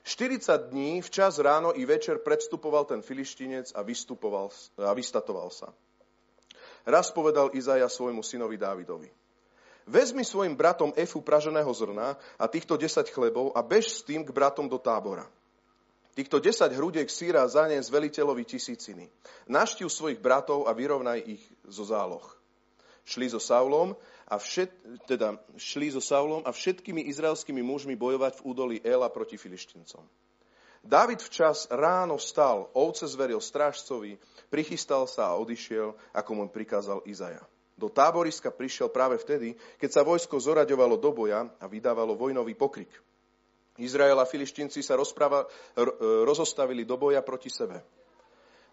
[0.06, 5.74] 40 dní včas ráno i večer predstupoval ten filištinec a, a vystatoval sa.
[6.86, 9.10] Raz povedal Izaja svojmu synovi Dávidovi.
[9.86, 14.34] Vezmi svojim bratom Efu praženého zrna a týchto 10 chlebov a bež s tým k
[14.34, 15.30] bratom do tábora.
[16.18, 19.12] Týchto 10 hrudiek síra zanies veliteľovi tisíciny.
[19.46, 22.24] Naštiu svojich bratov a vyrovnaj ich zo záloh
[23.06, 23.94] šli so Saulom
[24.26, 24.74] a všet,
[25.06, 30.02] teda šli so Saulom a všetkými izraelskými mužmi bojovať v údolí Ela proti filištincom.
[30.86, 34.22] David včas ráno vstal, ovce zveril strážcovi,
[34.54, 37.42] prichystal sa a odišiel, ako mu prikázal Izaja.
[37.76, 42.92] Do táboriska prišiel práve vtedy, keď sa vojsko zoraďovalo do boja a vydávalo vojnový pokrik.
[43.76, 45.44] Izrael a filištinci sa rozpráva,
[46.24, 47.84] rozostavili do boja proti sebe.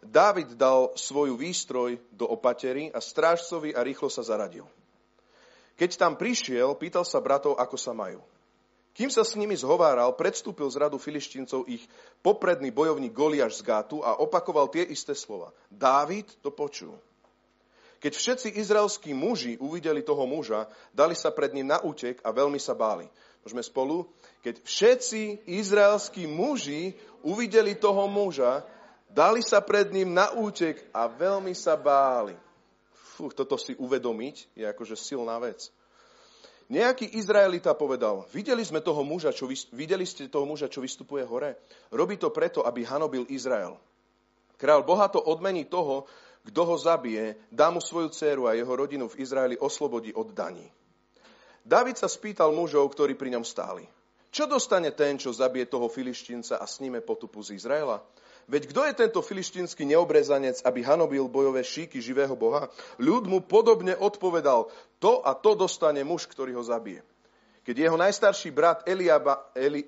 [0.02, 4.66] Dávid dal svoju výstroj do opatery a strážcovi a rýchlo sa zaradil.
[5.74, 8.22] Keď tam prišiel, pýtal sa bratov, ako sa majú.
[8.92, 11.82] Kým sa s nimi zhováral, predstúpil z radu filištíncov ich
[12.20, 15.50] popredný bojovník Goliáš z Gátu a opakoval tie isté slova.
[15.72, 16.94] Dávid to počul.
[18.02, 22.58] Keď všetci izraelskí muži uvideli toho muža, dali sa pred ním na útek a veľmi
[22.58, 23.06] sa báli.
[23.46, 24.10] Môžeme spolu?
[24.42, 28.66] Keď všetci izraelskí muži uvideli toho muža,
[29.06, 32.34] dali sa pred ním na útek a veľmi sa báli.
[33.14, 35.70] Fú, toto si uvedomiť je akože silná vec.
[36.72, 39.44] Nejaký Izraelita povedal, videli sme toho muža, čo,
[39.76, 41.60] videli ste toho muža, čo vystupuje hore?
[41.92, 43.76] Robí to preto, aby hanobil Izrael.
[44.56, 46.08] Král bohato odmení toho,
[46.42, 50.66] kto ho zabije, dá mu svoju dceru a jeho rodinu v Izraeli oslobodí od daní.
[51.62, 53.86] David sa spýtal mužov, ktorí pri ňom stáli.
[54.32, 58.02] Čo dostane ten, čo zabije toho filištínca a sníme potupu z Izraela?
[58.50, 62.66] Veď kto je tento filištínsky neobrezanec, aby hanobil bojové šíky živého Boha?
[62.98, 64.66] Ľud mu podobne odpovedal,
[64.98, 67.06] to a to dostane muž, ktorý ho zabije.
[67.62, 69.86] Keď jeho najstarší brat Eliaba, Eli,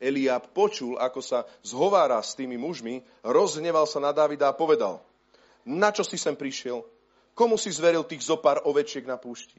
[0.00, 5.04] Eliab počul, ako sa zhovára s tými mužmi, rozhneval sa na Davida a povedal,
[5.66, 6.82] na čo si sem prišiel?
[7.34, 9.56] Komu si zveril tých zopár ovečiek na púšti?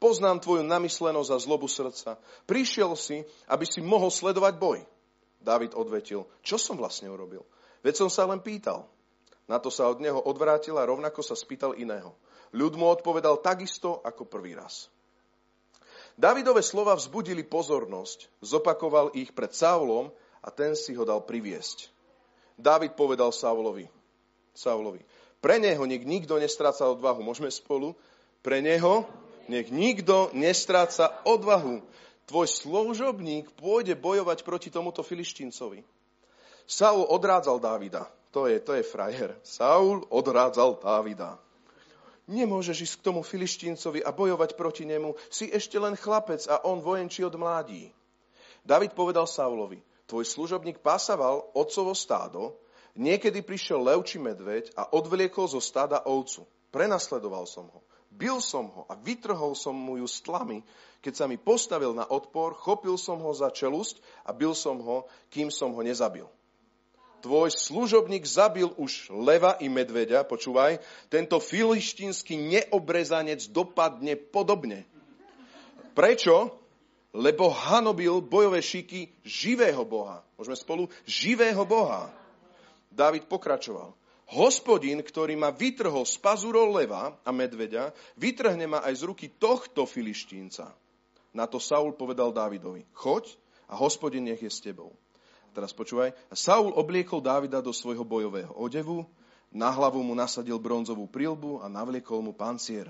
[0.00, 2.16] Poznám tvoju namyslenosť a zlobu srdca.
[2.48, 3.20] Prišiel si,
[3.52, 4.80] aby si mohol sledovať boj.
[5.40, 7.44] David odvetil, čo som vlastne urobil?
[7.84, 8.88] Veď som sa len pýtal.
[9.44, 12.16] Na to sa od neho odvrátil a rovnako sa spýtal iného.
[12.56, 14.88] Ľud mu odpovedal takisto ako prvý raz.
[16.20, 20.12] Davidové slova vzbudili pozornosť, zopakoval ich pred Saulom
[20.44, 21.88] a ten si ho dal priviesť.
[22.60, 23.88] David povedal Saulovi,
[24.52, 25.00] Saulovi,
[25.40, 27.24] pre neho nech nikto nestráca odvahu.
[27.24, 27.96] Môžeme spolu?
[28.44, 29.08] Pre neho
[29.48, 31.80] nech nikto nestráca odvahu.
[32.28, 35.82] Tvoj služobník pôjde bojovať proti tomuto filištíncovi.
[36.68, 38.06] Saul odrádzal Dávida.
[38.30, 39.34] To je, to je frajer.
[39.42, 41.34] Saul odrádzal Dávida.
[42.30, 45.18] Nemôžeš ísť k tomu filištíncovi a bojovať proti nemu.
[45.26, 47.90] Si ešte len chlapec a on vojenčí od mládí.
[48.62, 52.54] David povedal Saulovi, tvoj služobník pásaval otcovo stádo,
[53.00, 56.44] niekedy prišiel lev či medveď a odvliekol zo stáda ovcu.
[56.68, 57.80] Prenasledoval som ho.
[58.12, 60.60] Bil som ho a vytrhol som mu ju s tlami.
[61.00, 65.08] Keď sa mi postavil na odpor, chopil som ho za čelusť a bil som ho,
[65.32, 66.28] kým som ho nezabil
[67.20, 70.80] tvoj služobník zabil už leva i medveďa, počúvaj,
[71.12, 74.88] tento filištínsky neobrezanec dopadne podobne.
[75.92, 76.56] Prečo?
[77.10, 80.22] Lebo hanobil bojové šiky živého Boha.
[80.38, 80.82] Môžeme spolu?
[81.04, 82.06] Živého Boha.
[82.90, 83.94] David pokračoval.
[84.30, 89.82] Hospodin, ktorý ma vytrhol z pazúrov leva a medveďa, vytrhne ma aj z ruky tohto
[89.86, 90.70] filištínca.
[91.34, 93.34] Na to Saul povedal Dávidovi, choď
[93.66, 94.94] a hospodin nech je s tebou.
[95.50, 96.14] Teraz počúvaj.
[96.30, 99.02] Saul obliekol Dávida do svojho bojového odevu,
[99.50, 102.86] na hlavu mu nasadil bronzovú prílbu a navliekol mu pancier.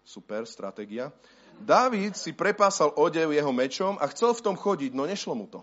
[0.00, 1.12] Super stratégia.
[1.60, 5.60] Dávid si prepásal odev jeho mečom a chcel v tom chodiť, no nešlo mu to.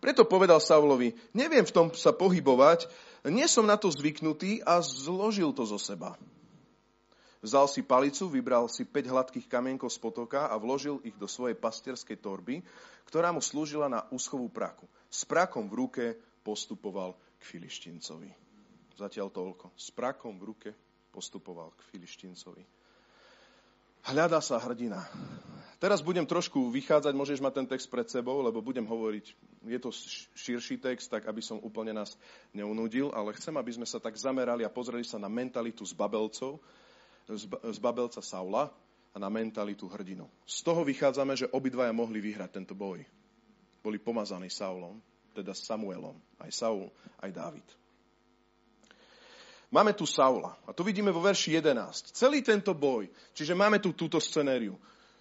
[0.00, 2.88] Preto povedal Saulovi, neviem v tom sa pohybovať,
[3.28, 6.16] nie som na to zvyknutý a zložil to zo seba.
[7.40, 11.56] Vzal si palicu, vybral si 5 hladkých kamienkov z potoka a vložil ich do svojej
[11.56, 12.60] pastierskej torby,
[13.08, 14.84] ktorá mu slúžila na úschovú praku.
[15.08, 16.04] S prakom v ruke
[16.44, 18.28] postupoval k Filištincovi.
[19.00, 19.72] Zatiaľ toľko.
[19.72, 20.70] S prakom v ruke
[21.08, 22.64] postupoval k Filištincovi.
[24.12, 25.00] Hľadá sa hrdina.
[25.80, 29.32] Teraz budem trošku vychádzať, môžeš mať ten text pred sebou, lebo budem hovoriť,
[29.64, 29.88] je to
[30.36, 32.20] širší text, tak aby som úplne nás
[32.52, 36.60] neunudil, ale chcem, aby sme sa tak zamerali a pozreli sa na mentalitu z Babelcov,
[37.64, 38.68] z Babelca Saula
[39.10, 40.28] a na mentalitu hrdinu.
[40.44, 43.00] Z toho vychádzame, že obidvaja mohli vyhrať tento boj.
[43.80, 45.00] Boli pomazaní Saulom,
[45.32, 46.20] teda Samuelom.
[46.44, 46.92] Aj Saul,
[47.24, 47.64] aj Dávid.
[49.72, 50.60] Máme tu Saula.
[50.68, 52.12] A tu vidíme vo verši 11.
[52.12, 53.08] Celý tento boj.
[53.32, 54.76] Čiže máme tu túto scenériu.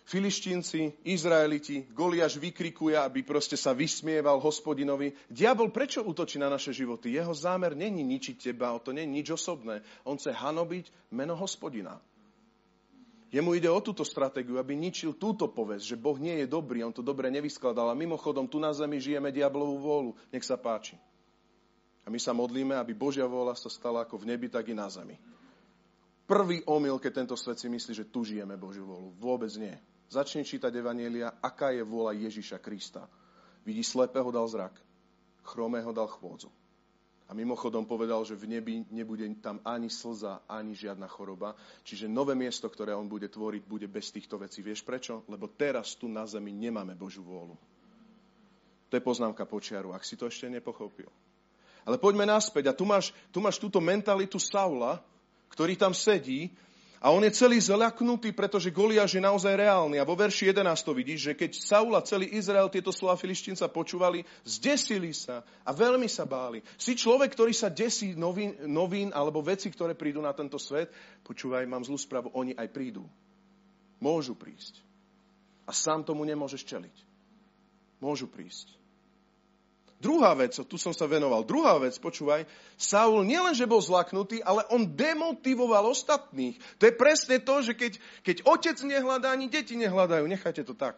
[0.09, 5.13] Filištínci, Izraeliti, Goliáš vykrikuje, aby proste sa vysmieval hospodinovi.
[5.29, 7.13] Diabol prečo útočí na naše životy?
[7.13, 9.85] Jeho zámer není ničiť teba, to není nič osobné.
[10.09, 12.01] On chce hanobiť meno hospodina.
[13.29, 16.89] Jemu ide o túto stratégiu, aby ničil túto povesť, že Boh nie je dobrý, on
[16.89, 17.93] to dobre nevyskladal.
[17.93, 20.11] A mimochodom, tu na zemi žijeme diablovú vôľu.
[20.33, 20.97] Nech sa páči.
[22.01, 24.89] A my sa modlíme, aby Božia vôľa sa stala ako v nebi, tak i na
[24.89, 25.21] zemi.
[26.25, 29.13] Prvý omyl, keď tento svet si myslí, že tu žijeme Božiu vôľu.
[29.21, 29.77] Vôbec nie.
[30.09, 33.05] Začni čítať Evanielia, aká je vôľa Ježiša Krista.
[33.61, 34.73] Vidí slepého dal zrak,
[35.45, 36.49] chromého dal chôdzu.
[37.29, 41.53] A mimochodom povedal, že v nebi nebude tam ani slza, ani žiadna choroba.
[41.85, 44.65] Čiže nové miesto, ktoré on bude tvoriť, bude bez týchto vecí.
[44.65, 45.21] Vieš prečo?
[45.29, 47.53] Lebo teraz tu na zemi nemáme Božú vôľu.
[48.89, 51.05] To je poznámka počiaru, ak si to ešte nepochopil.
[51.85, 52.73] Ale poďme naspäť.
[52.73, 54.97] A tu máš, tu máš túto mentalitu Saula,
[55.53, 56.49] ktorý tam sedí
[56.99, 60.03] A on je celý zľaknutý, pretože Goliáš je naozaj reálny.
[60.03, 63.71] A vo verši 11 to vidíš, že keď Saul a celý Izrael tieto slova filištínca
[63.71, 66.59] počúvali, zdesili sa a veľmi sa báli.
[66.75, 70.91] Si človek, ktorý sa desí novín, novín alebo veci, ktoré prídu na tento svet,
[71.23, 73.07] počúvaj, mám zlú správu, oni aj prídu.
[74.03, 74.83] Môžu prísť.
[75.63, 76.95] A sám tomu nemôžeš čeliť.
[78.03, 78.78] Môžu prísť.
[79.99, 82.47] Druhá vec, tu som sa venoval, druhá vec, počúvaj,
[82.79, 86.55] Saul nielenže bol zlaknutý, ale on demotivoval ostatných.
[86.79, 90.23] To je presne to, že keď, keď otec nehľadá, ani deti nehľadajú.
[90.23, 90.95] Nechajte to tak.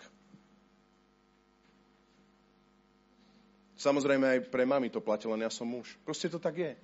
[3.82, 5.98] Samozrejme aj pre mami to platilo, len ja som muž.
[6.06, 6.78] Proste to tak je.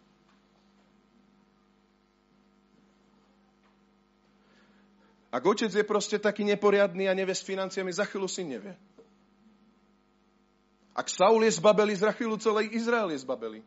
[5.29, 8.73] Ak otec je proste taký neporiadný a nevie s financiami, za chvíľu si nevie.
[10.97, 13.61] Ak Saul je z Rachilu, celý Izrael je zbabeli.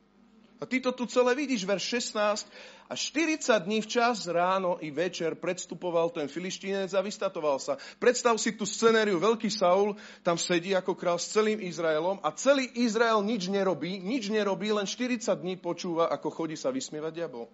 [0.60, 2.52] A ty to tu celé vidíš, verš 16.
[2.90, 7.78] A 40 dní včas, ráno i večer predstupoval ten filištínec a vystatoval sa.
[8.02, 9.94] Predstav si tú scenériu, veľký Saul
[10.26, 14.84] tam sedí ako král s celým Izraelom a celý Izrael nič nerobí, nič nerobí, len
[14.84, 17.46] 40 dní počúva, ako chodí sa vysmievať diabol.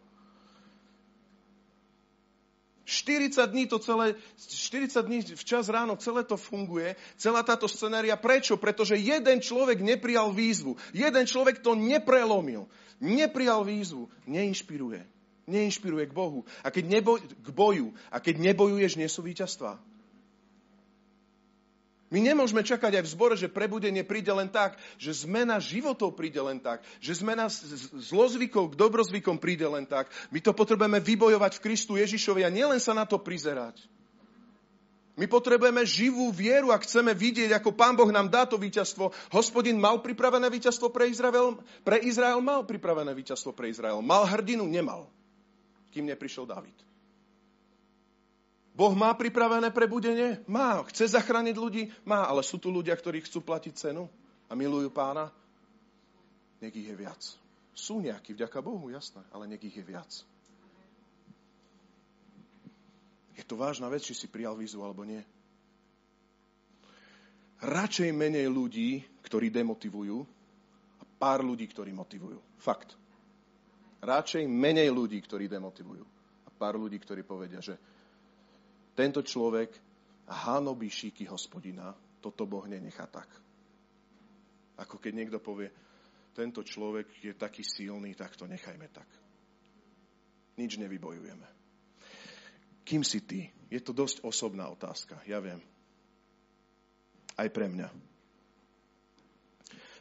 [2.86, 8.14] 40 dní to celé, 40 dní včas ráno, celé to funguje, celá táto scenária.
[8.14, 8.54] Prečo?
[8.54, 10.78] Pretože jeden človek neprijal výzvu.
[10.94, 12.70] Jeden človek to neprelomil.
[13.02, 14.06] Neprijal výzvu.
[14.30, 15.02] Neinšpiruje.
[15.50, 16.46] Neinšpiruje k Bohu.
[16.62, 17.90] A keď neboj, k boju.
[18.14, 19.82] A keď nebojuješ, nie sú víťazstva.
[22.06, 26.38] My nemôžeme čakať aj v zbore, že prebudenie príde len tak, že zmena životov príde
[26.38, 27.50] len tak, že zmena
[27.98, 30.06] zlozvykov k dobrozvykom príde len tak.
[30.30, 33.82] My to potrebujeme vybojovať v Kristu Ježišovi a nielen sa na to prizerať.
[35.16, 39.10] My potrebujeme živú vieru a chceme vidieť, ako Pán Boh nám dá to víťazstvo.
[39.32, 41.58] Hospodin mal pripravené víťazstvo pre Izrael?
[41.82, 43.98] Pre Izrael mal pripravené víťazstvo pre Izrael.
[44.04, 44.68] Mal hrdinu?
[44.68, 45.08] Nemal.
[45.90, 46.85] Kým neprišiel David.
[48.76, 50.44] Boh má pripravené prebudenie?
[50.44, 50.84] Má.
[50.92, 51.88] Chce zachrániť ľudí?
[52.04, 52.28] Má.
[52.28, 54.04] Ale sú tu ľudia, ktorí chcú platiť cenu
[54.46, 55.32] a milujú pána?
[56.60, 57.24] Nech ich je viac.
[57.72, 60.08] Sú nejakí, vďaka Bohu, jasné, ale nech ich je viac.
[63.36, 65.20] Je to vážna vec, či si prijal výzvu alebo nie.
[67.64, 70.20] Radšej menej ľudí, ktorí demotivujú
[71.00, 72.40] a pár ľudí, ktorí motivujú.
[72.60, 72.96] Fakt.
[74.04, 76.04] Radšej menej ľudí, ktorí demotivujú
[76.44, 77.76] a pár ľudí, ktorí povedia, že
[78.96, 79.70] tento človek
[80.26, 81.92] hanobí šíky hospodina,
[82.24, 83.28] toto Boh nenechá tak.
[84.80, 85.70] Ako keď niekto povie,
[86.32, 89.08] tento človek je taký silný, tak to nechajme tak.
[90.56, 91.48] Nič nevybojujeme.
[92.84, 93.52] Kým si ty?
[93.68, 95.60] Je to dosť osobná otázka, ja viem.
[97.36, 97.88] Aj pre mňa.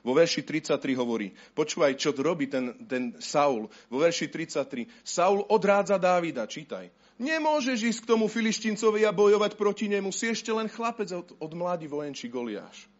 [0.05, 3.65] Vo verši 33 hovorí, počúvaj, čo robí ten, ten Saul.
[3.89, 6.93] Vo verši 33, Saul odrádza Dávida, čítaj.
[7.15, 10.11] Nemôžeš ísť k tomu filištincovi a bojovať proti nemu.
[10.11, 12.91] Si ešte len chlapec od, od mladý vojenčí Goliáš.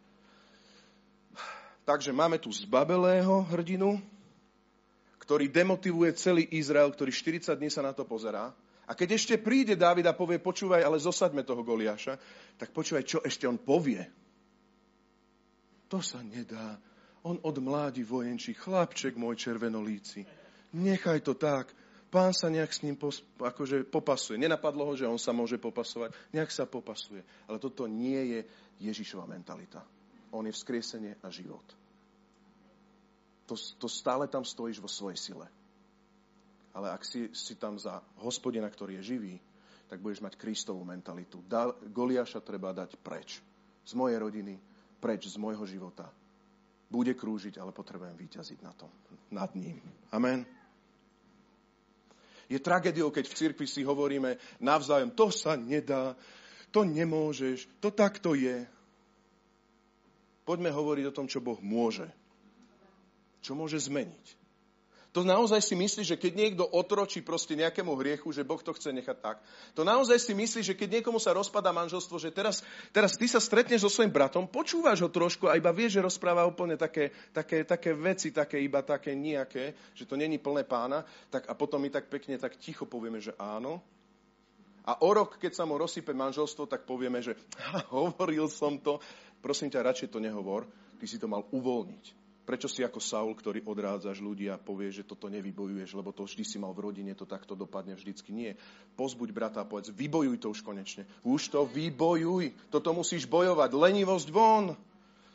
[1.84, 4.00] Takže máme tu zbabelého hrdinu,
[5.20, 8.56] ktorý demotivuje celý Izrael, ktorý 40 dní sa na to pozerá.
[8.86, 12.16] A keď ešte príde Dávid a povie, počúvaj, ale zosaďme toho Goliáša,
[12.56, 14.00] tak počúvaj, čo ešte on povie.
[15.92, 16.78] To sa nedá.
[17.26, 20.22] On od mládi vojenčí, chlapček môj červenolíci.
[20.74, 21.70] Nechaj to tak
[22.10, 24.38] pán sa nejak s ním pos, akože popasuje.
[24.38, 26.14] Nenapadlo ho, že on sa môže popasovať.
[26.32, 27.22] Nejak sa popasuje.
[27.50, 28.40] Ale toto nie je
[28.82, 29.82] Ježišova mentalita.
[30.32, 31.64] On je vzkriesenie a život.
[33.46, 35.46] To, to stále tam stojíš vo svojej sile.
[36.74, 39.34] Ale ak si, si tam za hospodina, ktorý je živý,
[39.86, 41.40] tak budeš mať Kristovú mentalitu.
[41.46, 43.38] Da, Goliáša treba dať preč.
[43.86, 44.58] Z mojej rodiny,
[44.98, 46.10] preč z môjho života.
[46.90, 48.90] Bude krúžiť, ale potrebujem vyťaziť na tom,
[49.30, 49.78] nad ním.
[50.10, 50.55] Amen.
[52.46, 56.14] Je tragédiou, keď v cirkvi si hovoríme navzájom, to sa nedá,
[56.70, 58.62] to nemôžeš, to takto je.
[60.46, 62.06] Poďme hovoriť o tom, čo Boh môže.
[63.42, 64.45] Čo môže zmeniť.
[65.16, 68.92] To naozaj si myslí, že keď niekto otročí proste nejakému hriechu, že Boh to chce
[68.92, 69.40] nechať tak.
[69.72, 72.60] To naozaj si myslí, že keď niekomu sa rozpada manželstvo, že teraz,
[72.92, 76.44] teraz ty sa stretneš so svojím bratom, počúvaš ho trošku a iba vieš, že rozpráva
[76.44, 81.00] úplne také, také, také veci, také iba také nejaké, že to není plné pána,
[81.32, 83.80] tak a potom my tak pekne, tak ticho povieme, že áno.
[84.84, 87.40] A o rok, keď sa mu rozsype manželstvo, tak povieme, že
[87.96, 89.00] hovoril som to.
[89.40, 90.68] Prosím ťa, radšej to nehovor.
[91.00, 92.25] Ty si to mal uvoľniť.
[92.46, 96.46] Prečo si ako Saul, ktorý odrádzaš ľudí a povie, že toto nevybojuješ, lebo to vždy
[96.46, 98.30] si mal v rodine, to takto dopadne vždycky.
[98.30, 98.54] Nie.
[98.94, 101.10] Pozbuď brata a povedz, vybojuj to už konečne.
[101.26, 102.54] Už to vybojuj.
[102.70, 103.74] Toto musíš bojovať.
[103.74, 104.78] Lenivosť von.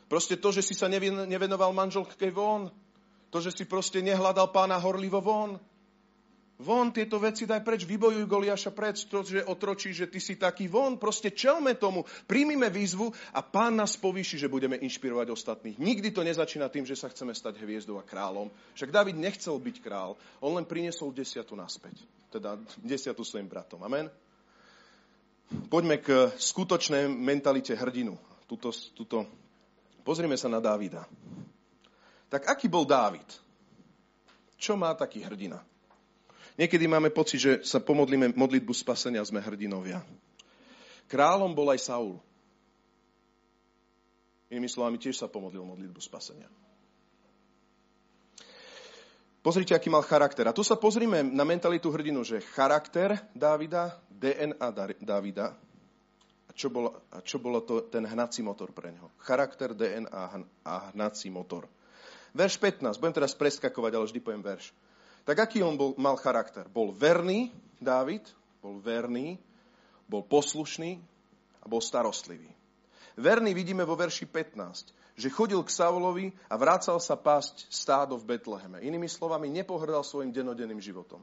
[0.08, 2.72] Proste to, že si sa nevenoval manželke von.
[3.28, 5.60] To, že si proste nehľadal pána horlivo von.
[6.62, 10.70] Von tieto veci daj preč, vybojuj Goliáša preč, to, že otročí, že ty si taký
[10.70, 15.82] von, proste čelme tomu, príjmime výzvu a pán nás povýši, že budeme inšpirovať ostatných.
[15.82, 18.46] Nikdy to nezačína tým, že sa chceme stať hviezdou a kráľom.
[18.78, 21.98] Však David nechcel byť král, on len priniesol desiatu naspäť.
[22.30, 23.82] Teda desiatu svojim bratom.
[23.82, 24.06] Amen?
[25.66, 28.14] Poďme k skutočnej mentalite hrdinu.
[28.46, 29.26] Tuto, tuto.
[30.06, 31.04] Pozrime sa na Dávida.
[32.30, 33.26] Tak aký bol Dávid?
[34.56, 35.58] Čo má taký hrdina?
[36.60, 40.04] Niekedy máme pocit, že sa pomodlíme modlitbu spasenia, sme hrdinovia.
[41.08, 42.20] Kráľom bol aj Saul.
[44.52, 46.48] Inými slovami, tiež sa pomodlil modlitbu spasenia.
[49.42, 50.46] Pozrite, aký mal charakter.
[50.46, 54.68] A tu sa pozrime na mentalitu hrdinu, že charakter Dávida, DNA
[55.02, 55.58] Dávida,
[56.46, 59.08] a čo bolo, a čo bolo to, ten hnací motor pre neho?
[59.24, 61.64] Charakter, DNA a hnací motor.
[62.36, 64.68] Verš 15, budem teraz preskakovať, ale vždy poviem verš.
[65.22, 66.66] Tak aký on bol, mal charakter?
[66.66, 68.22] Bol verný, Dávid,
[68.62, 69.38] bol verný,
[70.06, 70.98] bol poslušný
[71.62, 72.50] a bol starostlivý.
[73.18, 78.34] Verný vidíme vo verši 15, že chodil k Saulovi a vrácal sa pásť stádo v
[78.34, 78.80] Betleheme.
[78.82, 81.20] Inými slovami, nepohrdal svojim denodenným životom.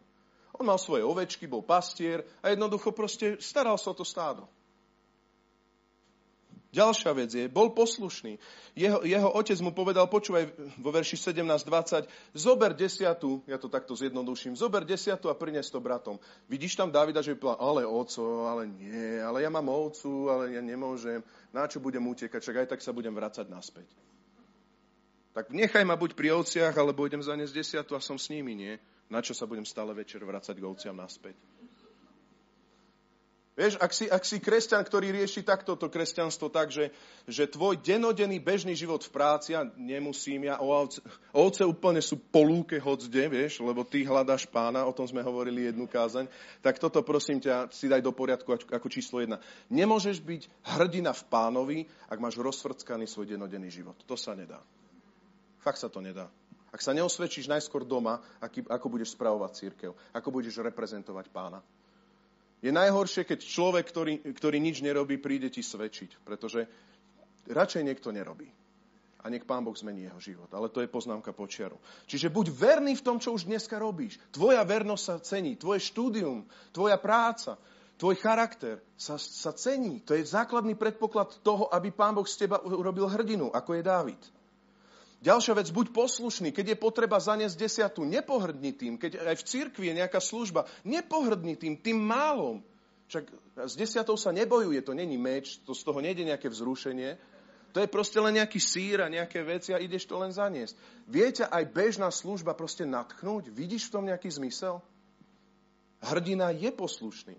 [0.59, 4.45] On mal svoje ovečky, bol pastier a jednoducho proste staral sa o to stádo.
[6.69, 8.37] Ďalšia vec je, bol poslušný.
[8.77, 12.05] Jeho, jeho otec mu povedal, počúvaj vo verši 17.20,
[12.37, 16.21] zober desiatu, ja to takto zjednoduším, zober desiatu a prines to bratom.
[16.45, 20.53] Vidíš tam Davida, že by povedal, ale oco, ale nie, ale ja mám ovcu, ale
[20.53, 23.89] ja nemôžem, na čo budem utekať, však aj tak sa budem vrácať naspäť.
[25.33, 28.77] Tak nechaj ma buď pri ovciach, alebo idem zaniesť desiatu a som s nimi, nie?
[29.09, 31.33] Na čo sa budem stále večer vrácať k ovciam naspäť?
[33.59, 36.95] Vieš, ak si, ak si kresťan, ktorý rieši takto to kresťanstvo tak, že,
[37.27, 41.03] že tvoj denodenný bežný život v práci, ja nemusím, ja ovce,
[41.35, 45.91] ovce úplne sú polúke hodzde, vieš, lebo ty hľadáš pána, o tom sme hovorili jednu
[45.91, 46.31] kázaň,
[46.63, 49.43] tak toto prosím ťa si daj do poriadku ako číslo jedna.
[49.67, 50.47] Nemôžeš byť
[50.79, 53.99] hrdina v pánovi, ak máš rozfrckaný svoj denodenný život.
[54.07, 54.63] To sa nedá.
[55.59, 56.31] Fakt sa to nedá.
[56.71, 61.59] Ak sa neosvedčíš najskôr doma, aký, ako budeš spravovať církev, ako budeš reprezentovať pána.
[62.59, 66.67] Je najhoršie, keď človek, ktorý, ktorý nič nerobí, príde ti svedčiť, pretože
[67.47, 68.51] radšej niekto nerobí.
[69.19, 70.47] A nech Pán Boh zmení jeho život.
[70.55, 71.75] Ale to je poznámka počiaru.
[72.07, 74.15] Čiže buď verný v tom, čo už dneska robíš.
[74.31, 75.59] Tvoja vernosť sa cení.
[75.59, 77.59] Tvoje štúdium, tvoja práca,
[77.99, 79.99] tvoj charakter sa, sa cení.
[80.07, 84.21] To je základný predpoklad toho, aby Pán Boh z teba urobil hrdinu, ako je Dávid.
[85.19, 89.85] Ďalšia vec, buď poslušný, keď je potreba zaniesť desiatu, nepohrdni tým, keď aj v cirkvi
[89.91, 92.63] je nejaká služba, nepohrdni tým, tým málom.
[93.11, 93.25] Však
[93.67, 97.19] s desiatou sa nebojuje, to není meč, to z toho nejde nejaké vzrušenie,
[97.69, 100.73] to je proste len nejaký sír nejaké veci a ideš to len zaniesť.
[101.05, 103.53] Viete aj bežná služba proste natchnúť?
[103.53, 104.81] Vidíš v tom nejaký zmysel?
[106.01, 107.37] Hrdina je poslušný.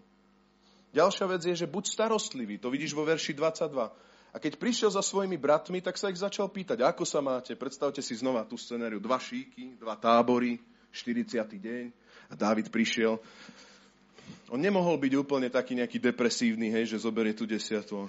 [0.91, 2.59] Ďalšia vec je, že buď starostlivý.
[2.63, 3.91] To vidíš vo verši 22.
[4.31, 7.59] A keď prišiel za svojimi bratmi, tak sa ich začal pýtať, ako sa máte.
[7.59, 9.03] Predstavte si znova tú scenériu.
[9.03, 10.63] Dva šíky, dva tábory,
[10.95, 11.35] 40.
[11.59, 11.85] deň.
[12.31, 13.19] A Dávid prišiel.
[14.51, 18.07] On nemohol byť úplne taký nejaký depresívny, hej, že zoberie tu desiatu.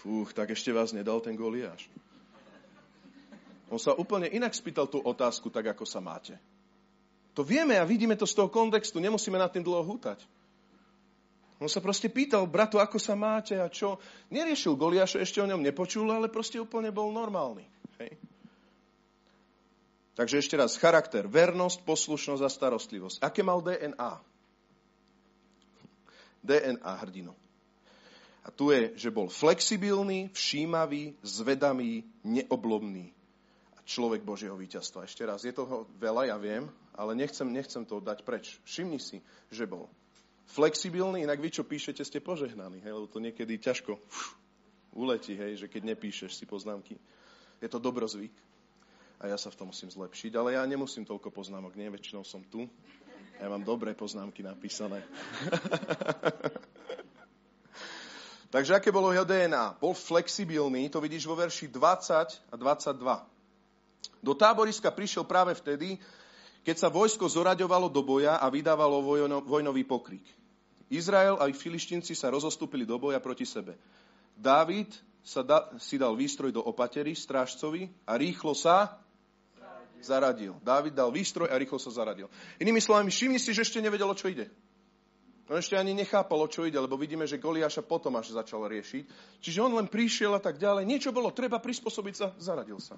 [0.00, 1.88] Fúch, tak ešte vás nedal ten Goliáš.
[3.68, 6.36] On sa úplne inak spýtal tú otázku, tak ako sa máte.
[7.34, 10.22] To vieme a vidíme to z toho kontextu, nemusíme nad tým dlho hútať.
[11.62, 14.02] On sa proste pýtal, bratu, ako sa máte a čo.
[14.34, 17.62] Neriešil Goliáša, ešte o ňom nepočul, ale proste úplne bol normálny.
[18.02, 18.18] Hej.
[20.18, 23.16] Takže ešte raz, charakter, vernosť, poslušnosť a starostlivosť.
[23.22, 24.12] Aké mal DNA?
[26.42, 27.34] DNA hrdino.
[28.44, 33.08] A tu je, že bol flexibilný, všímavý, zvedavý, neoblomný.
[33.74, 35.08] A človek Božieho víťazstva.
[35.08, 38.60] Ešte raz, je toho veľa, ja viem, ale nechcem, nechcem to dať preč.
[38.68, 39.88] Všimni si, že bol
[40.50, 44.36] flexibilný, inak vy, čo píšete, ste požehnaní, hej, lebo to niekedy ťažko uf,
[44.92, 47.00] uletí, hej, že keď nepíšeš si poznámky.
[47.62, 48.32] Je to dobrozvyk
[49.22, 52.44] a ja sa v tom musím zlepšiť, ale ja nemusím toľko poznámok, nie, väčšinou som
[52.44, 52.68] tu.
[53.40, 55.02] Ja mám dobré poznámky napísané.
[58.54, 59.82] Takže aké bolo jeho DNA?
[59.82, 63.02] Bol flexibilný, to vidíš vo verši 20 a 22.
[64.22, 65.98] Do táboriska prišiel práve vtedy,
[66.64, 70.24] keď sa vojsko zoraďovalo do boja a vydávalo vojno, vojnový pokrik.
[70.88, 73.76] Izrael a ich filištinci sa rozostúpili do boja proti sebe.
[74.34, 74.88] Dávid
[75.24, 79.00] sa da, si dal výstroj do opatery strážcovi a rýchlo sa
[80.04, 80.56] zaradil.
[80.60, 82.28] Dávid dal výstroj a rýchlo sa zaradil.
[82.60, 84.52] Inými slovami, všimni si, že ešte nevedel, o čo ide.
[85.48, 89.04] On ešte ani nechápal, o čo ide, lebo vidíme, že Goliáša potom až začal riešiť.
[89.44, 90.88] Čiže on len prišiel a tak ďalej.
[90.88, 92.96] Niečo bolo, treba prispôsobiť sa, zaradil sa.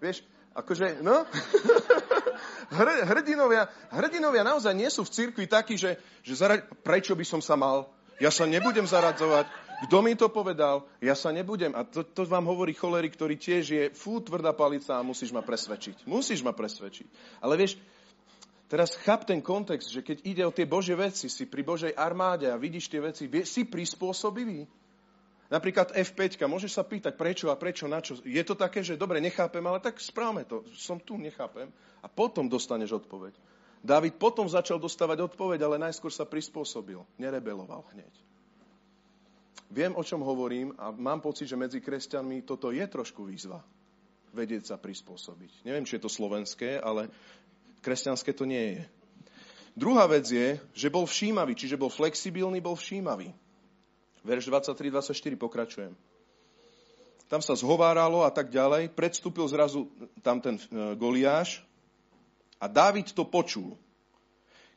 [0.00, 1.24] Vieš, Akože, no?
[2.76, 7.40] Hr, hrdinovia, hrdinovia naozaj nie sú v cirkvi takí, že, že zara, prečo by som
[7.44, 7.88] sa mal?
[8.16, 9.48] Ja sa nebudem zaradzovať.
[9.88, 10.86] Kto mi to povedal?
[11.02, 11.74] Ja sa nebudem.
[11.74, 15.42] A to, to vám hovorí cholery, ktorý tiež je fú, tvrdá palica a musíš ma
[15.42, 16.06] presvedčiť.
[16.06, 17.42] Musíš ma presvedčiť.
[17.42, 17.82] Ale vieš,
[18.70, 22.46] teraz cháp ten kontext, že keď ide o tie Božie veci, si pri Božej armáde
[22.46, 24.70] a vidíš tie veci, si prispôsobivý.
[25.52, 28.16] Napríklad F5, môžeš sa pýtať prečo a prečo, na čo.
[28.24, 30.64] Je to také, že dobre, nechápem, ale tak správame to.
[30.72, 31.68] Som tu, nechápem.
[32.00, 33.36] A potom dostaneš odpoveď.
[33.84, 37.04] Dávid potom začal dostávať odpoveď, ale najskôr sa prispôsobil.
[37.20, 38.14] Nerebeloval hneď.
[39.68, 43.60] Viem, o čom hovorím a mám pocit, že medzi kresťanmi toto je trošku výzva.
[44.32, 45.68] Vedieť sa prispôsobiť.
[45.68, 47.12] Neviem, či je to slovenské, ale
[47.84, 48.82] kresťanské to nie je.
[49.76, 53.32] Druhá vec je, že bol všímavý, čiže bol flexibilný, bol všímavý.
[54.22, 55.92] Verš 23-24 pokračujem.
[57.26, 58.92] Tam sa zhováralo a tak ďalej.
[58.94, 59.90] Predstúpil zrazu
[60.22, 61.64] tam ten e, Goliáš
[62.62, 63.74] a Dávid to počul.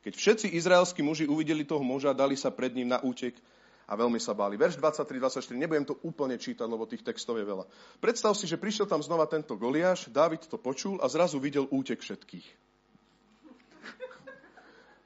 [0.02, 3.38] Keď všetci izraelskí muži uvideli toho muža, dali sa pred ním na útek
[3.86, 4.58] a veľmi sa báli.
[4.58, 7.68] Verš 23-24, nebudem to úplne čítať, lebo tých textov je veľa.
[8.02, 12.02] Predstav si, že prišiel tam znova tento Goliáš, Dávid to počul a zrazu videl útek
[12.02, 12.46] všetkých.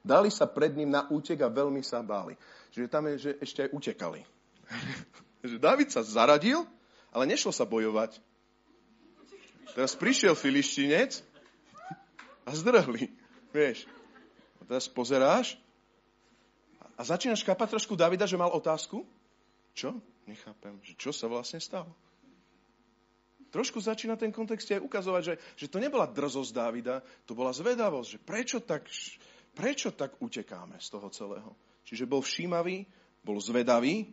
[0.01, 2.33] Dali sa pred ním na útek a veľmi sa báli
[2.71, 4.21] že tam je, že ešte aj utekali.
[5.51, 6.63] že David sa zaradil,
[7.11, 8.19] ale nešlo sa bojovať.
[9.71, 11.23] Teraz prišiel filištinec
[12.47, 13.11] a zdrhli.
[13.51, 13.87] Vieš.
[14.59, 15.59] A teraz pozeráš
[16.95, 19.07] a začínaš kapať trošku Davida, že mal otázku.
[19.73, 19.97] Čo?
[20.27, 20.77] Nechápem.
[20.83, 21.91] Že čo sa vlastne stalo?
[23.51, 28.07] Trošku začína ten kontext aj ukazovať, že, že to nebola drzosť Dávida, to bola zvedavosť,
[28.15, 28.87] že prečo tak,
[29.51, 31.51] prečo tak utekáme z toho celého.
[31.91, 32.87] Čiže bol všímavý,
[33.19, 34.07] bol zvedavý,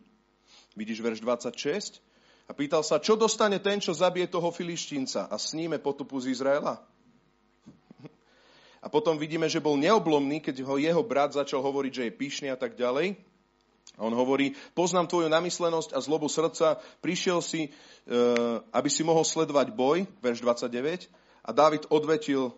[0.75, 2.03] vidíš verš 26,
[2.49, 5.31] a pýtal sa, čo dostane ten, čo zabije toho filištínca?
[5.31, 6.83] A sníme potupu z Izraela?
[8.83, 12.47] A potom vidíme, že bol neoblomný, keď ho jeho brat začal hovoriť, že je pyšný
[12.51, 13.15] a tak ďalej.
[13.95, 17.69] A on hovorí, poznám tvoju namyslenosť a zlobu srdca, prišiel si, e,
[18.71, 21.07] aby si mohol sledovať boj, verš 29,
[21.43, 22.51] a Dávid odvetil,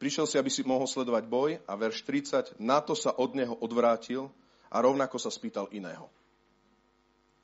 [0.00, 3.52] Prišiel si, aby si mohol sledovať boj a verš 30, na to sa od neho
[3.60, 4.32] odvrátil
[4.72, 6.08] a rovnako sa spýtal iného.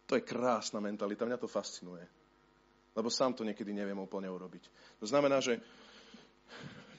[0.09, 2.01] To je krásna mentalita, mňa to fascinuje.
[2.97, 4.73] Lebo sám to niekedy neviem úplne urobiť.
[4.97, 5.61] To znamená, že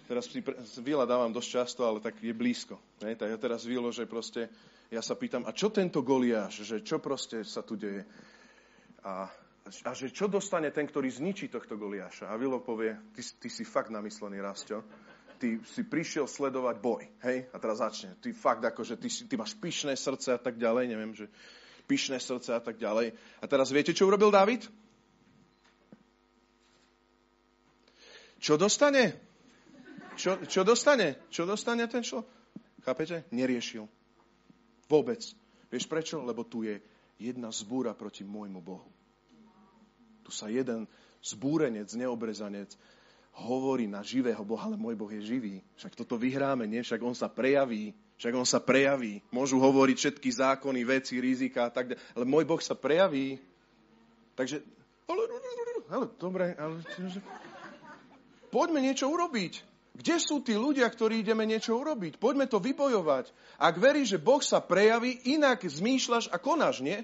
[0.06, 0.46] teraz si
[0.86, 2.78] Vila dávam dosť často, ale tak je blízko.
[3.02, 3.18] Ne?
[3.18, 4.54] Tak ja teraz Vilo, že proste,
[4.94, 8.06] ja sa pýtam, a čo tento Goliáš, že čo proste sa tu deje?
[9.02, 9.26] A,
[9.66, 12.30] a že čo dostane ten, ktorý zničí tohto Goliáša?
[12.30, 14.86] A Vilo povie, ty, ty si fakt namyslený, Rastio
[15.38, 17.48] ty si prišiel sledovať boj, hej?
[17.54, 18.18] A teraz začne.
[18.20, 21.30] Ty fakt ako, že ty, ty máš pyšné srdce a tak ďalej, neviem, že
[21.88, 23.14] pyšné srdce a tak ďalej.
[23.40, 24.68] A teraz viete, čo urobil David?
[28.38, 29.18] Čo dostane?
[30.18, 31.18] Čo, čo dostane?
[31.30, 32.26] Čo dostane ten čo?
[32.82, 33.26] Chápete?
[33.34, 33.86] Neriešil.
[34.90, 35.22] Vôbec.
[35.70, 36.22] Vieš prečo?
[36.22, 36.82] Lebo tu je
[37.18, 38.90] jedna zbúra proti môjmu Bohu.
[40.22, 40.86] Tu sa jeden
[41.24, 42.76] zbúrenec, neobrezanec
[43.38, 45.62] hovorí na živého Boha, ale môj Boh je živý.
[45.78, 46.82] Však toto vyhráme, nie?
[46.82, 47.94] Však on sa prejaví.
[48.18, 49.22] Však on sa prejaví.
[49.30, 52.02] Môžu hovoriť všetky zákony, veci, rizika a tak ďalej.
[52.18, 53.38] Ale môj Boh sa prejaví.
[54.34, 54.66] Takže,
[55.06, 55.22] ale,
[55.90, 56.82] ale dobre, ale,
[58.50, 59.54] poďme niečo urobiť.
[59.98, 62.22] Kde sú tí ľudia, ktorí ideme niečo urobiť?
[62.22, 63.34] Poďme to vybojovať.
[63.58, 67.02] Ak veríš, že Boh sa prejaví, inak zmýšľaš a konáš, nie?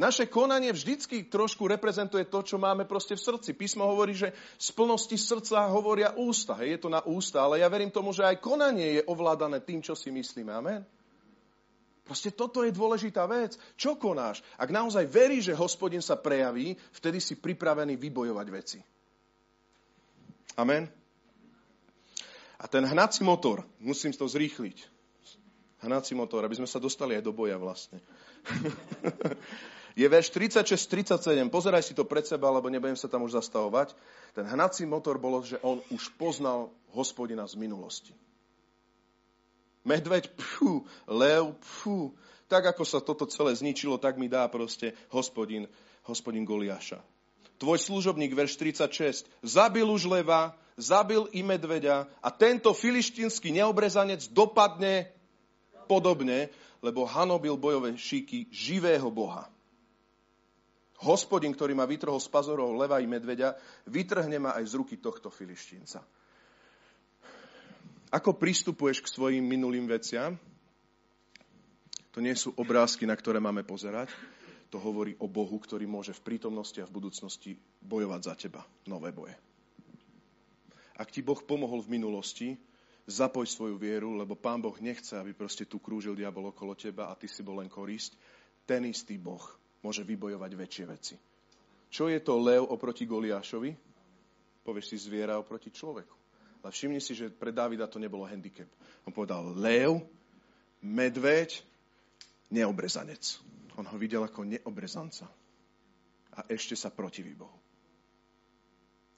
[0.00, 3.52] Naše konanie vždycky trošku reprezentuje to, čo máme proste v srdci.
[3.52, 6.56] Písmo hovorí, že z plnosti srdca hovoria ústa.
[6.56, 9.84] Hej, je to na ústa, ale ja verím tomu, že aj konanie je ovládané tým,
[9.84, 10.56] čo si myslíme.
[10.56, 10.88] Amen.
[12.08, 13.60] Proste toto je dôležitá vec.
[13.76, 14.40] Čo konáš?
[14.56, 18.80] Ak naozaj veríš, že hospodin sa prejaví, vtedy si pripravený vybojovať veci.
[20.56, 20.88] Amen.
[22.56, 24.80] A ten hnací motor, musím to zrýchliť.
[25.84, 28.00] Hnací motor, aby sme sa dostali aj do boja vlastne.
[29.96, 31.50] je verš 36-37.
[31.50, 33.94] Pozeraj si to pred seba, lebo nebudem sa tam už zastavovať.
[34.34, 38.14] Ten hnací motor bolo, že on už poznal hospodina z minulosti.
[39.84, 42.14] Medveď, pfú, lev, pfú.
[42.50, 45.70] Tak ako sa toto celé zničilo, tak mi dá proste hospodin,
[46.04, 46.98] hospodin Goliáša.
[47.60, 55.12] Tvoj služobník, verš 36, zabil už leva, zabil i medveďa a tento filištinský neobrezanec dopadne
[55.84, 56.48] podobne,
[56.80, 59.46] lebo hanobil bojové šíky živého Boha.
[61.00, 63.56] Hospodin, ktorý ma vytrhol z pazorov leva i medveďa,
[63.88, 66.04] vytrhne ma aj z ruky tohto filištínca.
[68.10, 70.36] Ako pristupuješ k svojim minulým veciam?
[72.10, 74.10] To nie sú obrázky, na ktoré máme pozerať.
[74.74, 78.60] To hovorí o Bohu, ktorý môže v prítomnosti a v budúcnosti bojovať za teba.
[78.84, 79.38] Nové boje.
[81.00, 82.58] Ak ti Boh pomohol v minulosti,
[83.08, 87.16] zapoj svoju vieru, lebo Pán Boh nechce, aby proste tu krúžil diabol okolo teba a
[87.16, 88.18] ty si bol len korisť.
[88.66, 91.14] Ten istý Boh môže vybojovať väčšie veci.
[91.90, 93.74] Čo je to lev oproti Goliášovi?
[94.62, 96.14] Povieš si zviera oproti človeku.
[96.60, 98.68] Ale všimni si, že pre Davida to nebolo handicap.
[99.08, 100.04] On povedal lev,
[100.84, 101.64] medveď,
[102.52, 103.40] neobrezanec.
[103.80, 105.24] On ho videl ako neobrezanca.
[106.36, 107.56] A ešte sa protiví Bohu.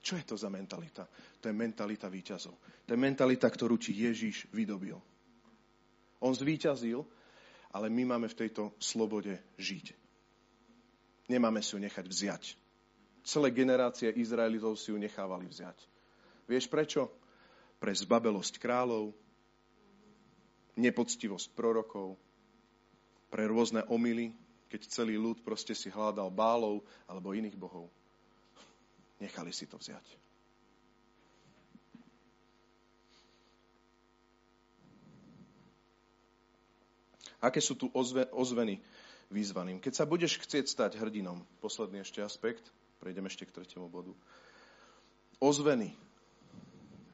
[0.03, 1.07] Čo je to za mentalita?
[1.39, 2.55] To je mentalita výťazov.
[2.87, 4.99] To je mentalita, ktorú ti Ježíš vydobil.
[6.23, 7.03] On zvíťazil,
[7.71, 10.02] ale my máme v tejto slobode žiť.
[11.31, 12.45] Nemáme si ju nechať vziať.
[13.23, 15.79] Celé generácie Izraelitov si ju nechávali vziať.
[16.51, 17.07] Vieš prečo?
[17.79, 19.15] Pre zbabelosť kráľov,
[20.79, 22.19] nepoctivosť prorokov,
[23.33, 24.35] pre rôzne omily,
[24.69, 27.89] keď celý ľud proste si hľadal bálov alebo iných bohov.
[29.21, 30.05] Nechali si to vziať.
[37.43, 38.79] Aké sú tu ozve, ozveny
[39.33, 39.81] výzvaným?
[39.81, 42.69] Keď sa budeš chcieť stať hrdinom, posledný ešte aspekt,
[43.01, 44.13] prejdem ešte k tretiemu bodu.
[45.41, 45.97] Ozveny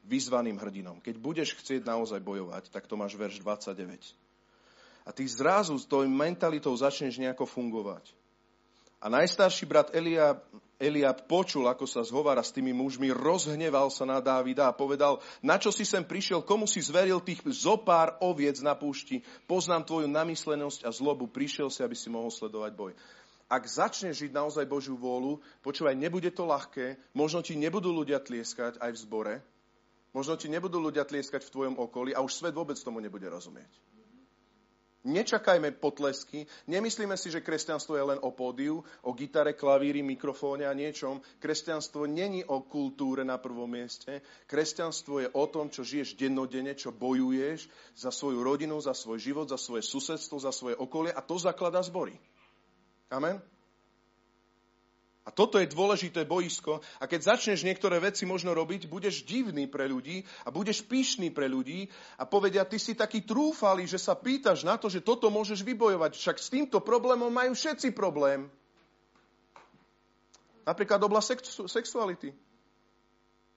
[0.09, 0.99] vyzvaným hrdinom.
[1.05, 4.17] Keď budeš chcieť naozaj bojovať, tak to máš verš 29.
[5.05, 8.13] A ty zrazu s tou mentalitou začneš nejako fungovať.
[8.99, 10.43] A najstarší brat Eliab,
[10.79, 15.55] Eliab počul, ako sa zhovára s tými mužmi, rozhneval sa na Dávida a povedal, na
[15.55, 20.87] čo si sem prišiel, komu si zveril tých zopár oviec na púšti, poznám tvoju namyslenosť
[20.87, 22.93] a zlobu, prišiel si, aby si mohol sledovať boj.
[23.49, 28.83] Ak začneš žiť naozaj Božiu vôľu, počúvaj, nebude to ľahké, možno ti nebudú ľudia tlieskať
[28.83, 29.35] aj v zbore,
[30.11, 33.98] možno ti nebudú ľudia tlieskať v tvojom okolí a už svet vôbec tomu nebude rozumieť.
[35.07, 40.75] Nečakajme potlesky, nemyslíme si, že kresťanstvo je len o pódiu, o gitare, klavíri, mikrofóne a
[40.75, 41.23] niečom.
[41.39, 44.27] Kresťanstvo není o kultúre na prvom mieste.
[44.51, 49.47] Kresťanstvo je o tom, čo žiješ dennodenne, čo bojuješ za svoju rodinu, za svoj život,
[49.47, 52.19] za svoje susedstvo, za svoje okolie a to zaklada zbory.
[53.07, 53.39] Amen?
[55.29, 56.81] A toto je dôležité boisko.
[56.97, 61.53] A keď začneš niektoré veci možno robiť, budeš divný pre ľudí a budeš pyšný pre
[61.53, 61.85] ľudí
[62.17, 66.17] a povedia, ty si taký trúfalý, že sa pýtaš na to, že toto môžeš vybojovať.
[66.17, 68.49] Však s týmto problémom majú všetci problém.
[70.65, 72.33] Napríklad oblasť sexu- sexuality.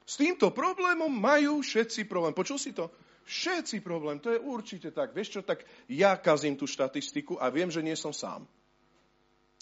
[0.04, 2.36] S týmto problémom majú všetci problém.
[2.36, 2.92] Počul si to?
[3.24, 4.20] Všetci problém.
[4.20, 5.16] To je určite tak.
[5.16, 8.44] Vieš čo, tak ja kazím tú štatistiku a viem, že nie som sám.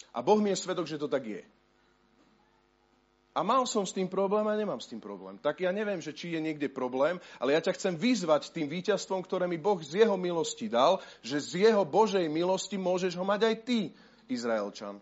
[0.10, 1.46] A Boh mi je svedok, že to tak je.
[3.40, 5.40] A mal som s tým problém a nemám s tým problém.
[5.40, 9.24] Tak ja neviem, že či je niekde problém, ale ja ťa chcem vyzvať tým víťazstvom,
[9.24, 13.42] ktoré mi Boh z jeho milosti dal, že z jeho Božej milosti môžeš ho mať
[13.48, 13.80] aj ty,
[14.28, 15.00] Izraelčan.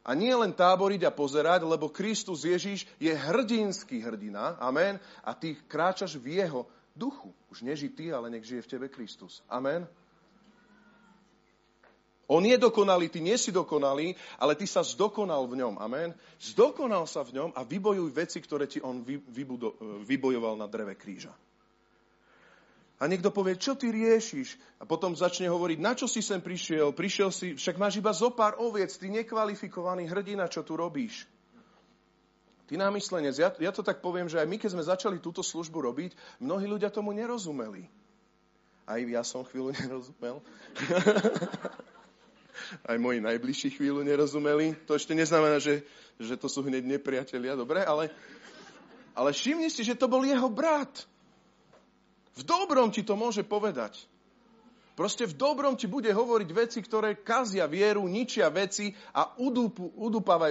[0.00, 5.52] A nie len táboriť a pozerať, lebo Kristus Ježíš je hrdinský hrdina, amen, a ty
[5.68, 6.64] kráčaš v jeho
[6.96, 7.36] duchu.
[7.52, 9.44] Už neži ty, ale nech žije v tebe Kristus.
[9.44, 9.84] Amen.
[12.32, 15.76] On je dokonalý, ty nie si dokonalý, ale ty sa zdokonal v ňom.
[15.76, 16.16] Amen.
[16.40, 19.76] Zdokonal sa v ňom a vybojuj veci, ktoré ti on vybudo,
[20.08, 21.36] vybojoval na dreve kríža.
[23.02, 24.56] A niekto povie, čo ty riešiš?
[24.80, 26.94] A potom začne hovoriť, na čo si sem prišiel?
[26.96, 31.26] Prišiel si, však máš iba zo pár oviec, ty nekvalifikovaný hrdina, čo tu robíš?
[32.70, 35.82] Ty námyslenec, ja, ja to tak poviem, že aj my, keď sme začali túto službu
[35.82, 37.90] robiť, mnohí ľudia tomu nerozumeli.
[38.86, 40.40] Aj ja som chvíľu nerozumel.
[42.84, 44.76] aj moji najbližší chvíľu nerozumeli.
[44.84, 45.82] To ešte neznamená, že,
[46.20, 47.80] že to sú hneď nepriatelia, dobre?
[47.82, 48.12] Ale,
[49.16, 51.08] ale všimni si, že to bol jeho brat.
[52.32, 54.11] V dobrom ti to môže povedať.
[55.02, 59.98] Proste v dobrom ti bude hovoriť veci, ktoré kazia vieru, ničia veci a udúpu,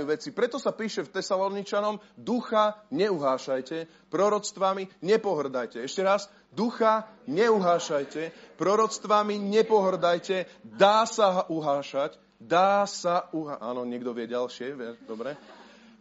[0.03, 0.35] veci.
[0.35, 5.87] Preto sa píše v Tesaloničanom, ducha neuhášajte, proroctvami nepohrdajte.
[5.87, 13.63] Ešte raz, ducha neuhášajte, proroctvami nepohrdajte, dá sa uhášať, dá sa uhášať.
[13.63, 14.75] Áno, niekto vie ďalšie,
[15.07, 15.39] dobre?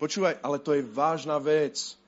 [0.02, 1.99] Počúvaj, ale to je vážna vec.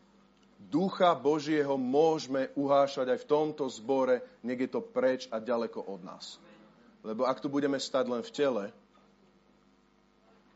[0.71, 6.01] Ducha Božieho môžeme uhášať aj v tomto zbore, nech je to preč a ďaleko od
[6.07, 6.39] nás.
[7.03, 8.65] Lebo ak tu budeme stať len v tele,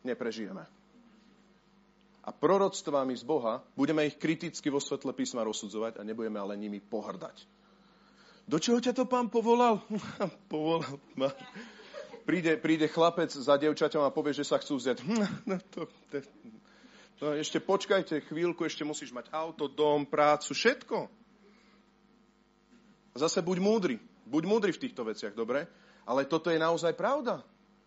[0.06, 0.62] neprežijeme.
[2.26, 6.82] A proroctvami z Boha budeme ich kriticky vo svetle písma rozsudzovať a nebudeme ale nimi
[6.82, 7.46] pohrdať.
[8.46, 9.82] Do čoho ťa to pán povolal?
[10.52, 11.30] povolal ma.
[12.26, 15.02] Príde, príde chlapec za devčaťom a povie, že sa chcú vziať.
[15.50, 16.55] No, to, to, No,
[17.16, 20.98] ešte počkajte chvíľku, ešte musíš mať auto, dom, prácu, všetko.
[23.12, 23.96] A zase buď múdry.
[24.28, 25.64] Buď múdry v týchto veciach, dobre?
[26.04, 27.40] Ale toto je naozaj pravda.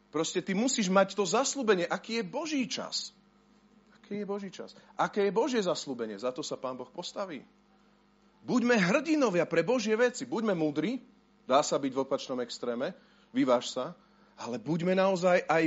[0.09, 3.13] Proste ty musíš mať to zaslúbenie, aký je Boží čas.
[3.93, 4.73] Aký je Boží čas.
[4.97, 7.45] Aké je Božie zaslúbenie, za to sa Pán Boh postaví.
[8.41, 10.25] Buďme hrdinovia pre Božie veci.
[10.25, 10.97] Buďme múdri,
[11.45, 12.97] dá sa byť v opačnom extréme,
[13.29, 13.93] vyváž sa,
[14.33, 15.63] ale buďme naozaj aj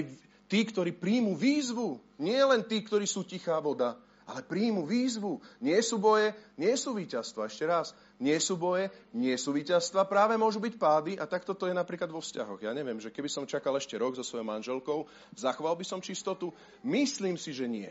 [0.53, 1.97] tí, ktorí príjmu výzvu.
[2.21, 3.97] Nie len tí, ktorí sú tichá voda,
[4.29, 5.41] ale príjmu výzvu.
[5.65, 7.49] Nie sú boje, nie sú víťazstva.
[7.49, 11.73] Ešte raz, nie sú boje, nie sú víťazstva, práve môžu byť pády a takto to
[11.73, 12.61] je napríklad vo vzťahoch.
[12.61, 16.53] Ja neviem, že keby som čakal ešte rok so svojou manželkou, zachoval by som čistotu?
[16.85, 17.89] Myslím si, že nie.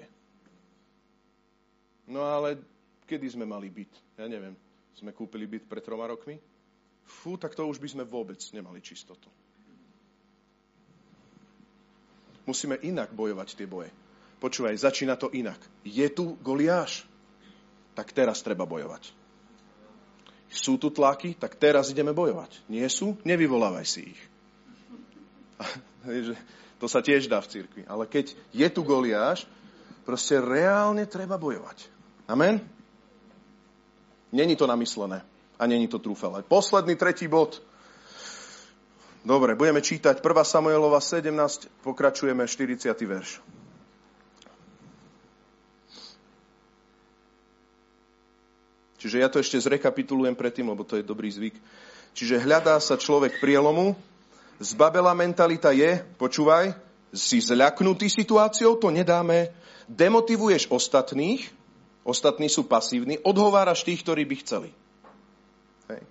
[2.05, 2.61] No ale
[3.09, 4.21] kedy sme mali byt?
[4.21, 4.53] Ja neviem.
[4.93, 6.37] Sme kúpili byt pred troma rokmi?
[7.01, 9.40] Fú, tak to už by sme vôbec nemali čistotu.
[12.45, 13.93] Musíme inak bojovať tie boje.
[14.41, 15.61] Počúvaj, začína to inak.
[15.85, 17.05] Je tu Goliáš?
[17.93, 19.13] Tak teraz treba bojovať.
[20.49, 21.37] Sú tu tlaky?
[21.37, 22.65] Tak teraz ideme bojovať.
[22.67, 23.15] Nie sú?
[23.21, 24.21] Nevyvolávaj si ich.
[26.81, 27.81] to sa tiež dá v cirkvi.
[27.85, 29.45] Ale keď je tu Goliáš,
[30.03, 31.87] proste reálne treba bojovať.
[32.25, 32.59] Amen?
[34.33, 35.21] Není to namyslené
[35.59, 36.41] a není to trúfale.
[36.41, 37.61] Posledný tretí bod.
[39.21, 40.25] Dobre, budeme čítať 1.
[40.41, 41.29] Samuelova 17,
[41.85, 42.89] pokračujeme 40.
[43.05, 43.37] verš.
[48.97, 51.53] Čiže ja to ešte zrekapitulujem predtým, lebo to je dobrý zvyk.
[52.17, 53.93] Čiže hľadá sa človek prielomu,
[54.57, 56.73] zbabela mentalita je, počúvaj,
[57.13, 59.53] si zľaknutý situáciou, to nedáme,
[59.85, 61.45] demotivuješ ostatných,
[62.01, 64.69] ostatní sú pasívni, odhováraš tých, ktorí by chceli.
[65.93, 66.01] Hej.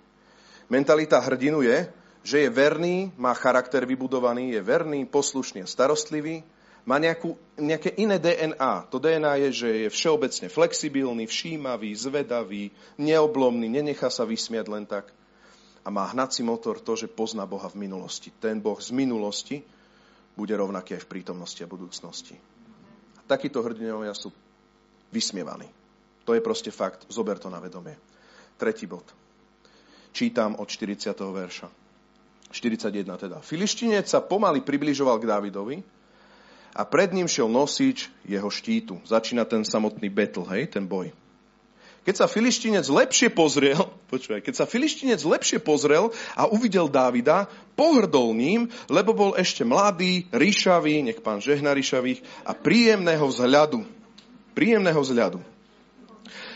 [0.71, 1.91] Mentalita hrdinu je,
[2.21, 6.45] že je verný, má charakter vybudovaný, je verný, poslušný a starostlivý,
[6.85, 8.89] má nejakú, nejaké iné DNA.
[8.89, 15.13] To DNA je, že je všeobecne flexibilný, všímavý, zvedavý, neoblomný, nenechá sa vysmiať len tak.
[15.81, 18.29] A má hnací motor to, že pozná Boha v minulosti.
[18.33, 19.61] Ten Boh z minulosti
[20.37, 22.37] bude rovnaký aj v prítomnosti a budúcnosti.
[23.17, 24.29] A takíto hrdinovia sú
[25.09, 25.69] vysmievaní.
[26.25, 27.09] To je proste fakt.
[27.09, 27.97] Zober to na vedomie.
[28.57, 29.05] Tretí bod.
[30.13, 31.17] Čítam od 40.
[31.17, 31.80] verša.
[32.51, 33.37] 41 teda.
[33.39, 35.77] Filištinec sa pomaly približoval k Dávidovi
[36.75, 38.99] a pred ním šiel nosič jeho štítu.
[39.07, 41.11] Začína ten samotný battle, hej, ten boj.
[42.01, 43.77] Keď sa Filištinec lepšie pozrel,
[44.11, 47.45] počúvaj, keď sa Filištinec lepšie pozrel a uvidel Dávida,
[47.77, 53.85] pohrdol ním, lebo bol ešte mladý, ríšavý, nech pán žehna ríšavých, a príjemného vzhľadu.
[54.57, 55.39] Príjemného vzhľadu.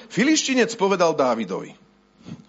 [0.10, 1.85] Filištinec povedal Dávidovi,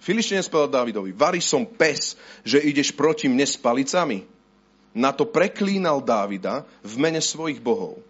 [0.01, 2.14] Filištinec povedal Dávidovi, vari som pes,
[2.47, 4.24] že ideš proti mne s palicami.
[4.97, 8.01] Na to preklínal Dávida v mene svojich bohov.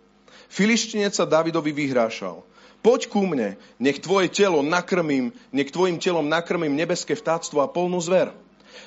[0.47, 2.47] Filištinec sa Dávidovi vyhrášal.
[2.85, 7.99] Poď ku mne, nech tvoje telo nakrmím, nech tvojim telom nakrmím nebeské vtáctvo a polnú
[7.99, 8.31] zver.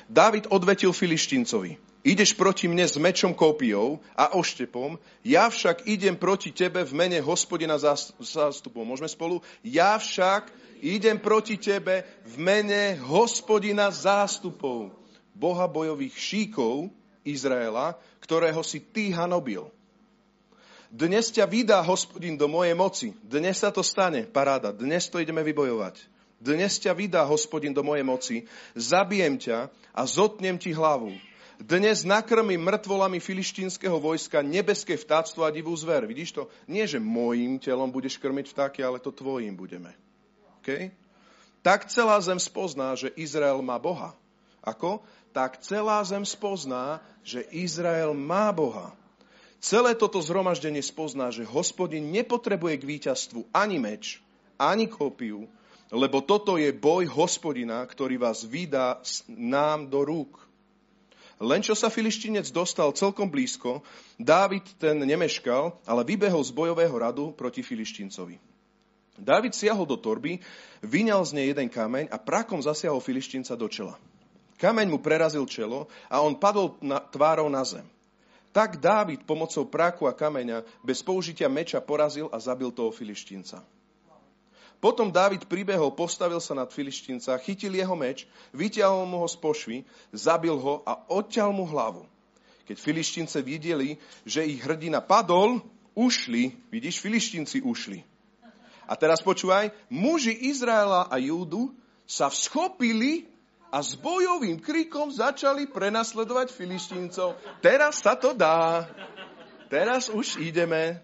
[0.08, 1.89] Dávid odvetil Filištincovi.
[2.00, 7.20] Ideš proti mne s mečom kópiou a oštepom, ja však idem proti tebe v mene
[7.20, 8.88] hospodina zástupov.
[8.88, 9.44] Môžeme spolu?
[9.60, 10.48] Ja však
[10.80, 14.96] idem proti tebe v mene hospodina zástupov,
[15.36, 16.88] boha bojových šíkov
[17.20, 19.68] Izraela, ktorého si ty hanobil.
[20.88, 23.12] Dnes ťa vydá hospodin do mojej moci.
[23.20, 24.72] Dnes sa to stane, paráda.
[24.72, 26.00] Dnes to ideme vybojovať.
[26.40, 28.36] Dnes ťa vydá hospodin do mojej moci.
[28.72, 31.12] Zabijem ťa a zotnem ti hlavu
[31.60, 36.08] dnes nakrmi mŕtvolami filištínskeho vojska nebeské vtáctvo a divú zver.
[36.08, 36.42] Vidíš to?
[36.64, 39.92] Nie, že môjim telom budeš krmiť vtáky, ale to tvojim budeme.
[40.60, 40.96] Okay?
[41.60, 44.16] Tak celá zem spozná, že Izrael má Boha.
[44.64, 45.04] Ako?
[45.36, 48.96] Tak celá zem spozná, že Izrael má Boha.
[49.60, 54.24] Celé toto zhromaždenie spozná, že hospodin nepotrebuje k víťazstvu ani meč,
[54.56, 55.44] ani kopiu,
[55.92, 60.49] lebo toto je boj hospodina, ktorý vás vydá nám do rúk.
[61.40, 63.80] Len čo sa filištinec dostal celkom blízko,
[64.20, 68.36] Dávid ten nemeškal, ale vybehol z bojového radu proti filištincovi.
[69.16, 70.40] Dávid siahol do torby,
[70.84, 73.96] vyňal z nej jeden kameň a prakom zasiahol filištinca do čela.
[74.60, 77.88] Kameň mu prerazil čelo a on padol na, tvárou na zem.
[78.52, 83.64] Tak Dávid pomocou práku a kameňa bez použitia meča porazil a zabil toho filištinca.
[84.80, 88.24] Potom Dávid pribehol, postavil sa nad Filištínca, chytil jeho meč,
[88.56, 89.78] vyťahol mu ho z pošvy,
[90.16, 92.08] zabil ho a odťal mu hlavu.
[92.64, 95.60] Keď Filištínce videli, že ich hrdina padol,
[95.92, 98.00] ušli, vidíš, Filištínci ušli.
[98.88, 101.76] A teraz počúvaj, muži Izraela a Júdu
[102.08, 103.28] sa vschopili
[103.70, 107.38] a s bojovým krikom začali prenasledovať Filištíncov.
[107.62, 108.88] Teraz sa to dá.
[109.70, 110.98] Teraz už ideme.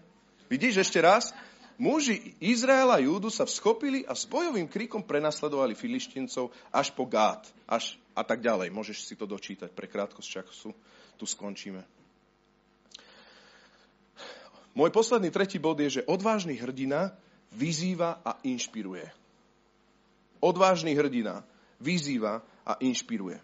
[0.51, 1.31] Vidíš ešte raz?
[1.77, 7.45] Muži Izraela a Júdu sa vschopili a s bojovým krikom prenasledovali filištincov až po Gát
[7.69, 8.73] až a tak ďalej.
[8.73, 10.73] Môžeš si to dočítať pre krátkosť času.
[11.21, 11.85] Tu skončíme.
[14.73, 17.13] Môj posledný tretí bod je, že odvážny hrdina
[17.53, 19.09] vyzýva a inšpiruje.
[20.41, 21.45] Odvážny hrdina
[21.77, 23.37] vyzýva a inšpiruje.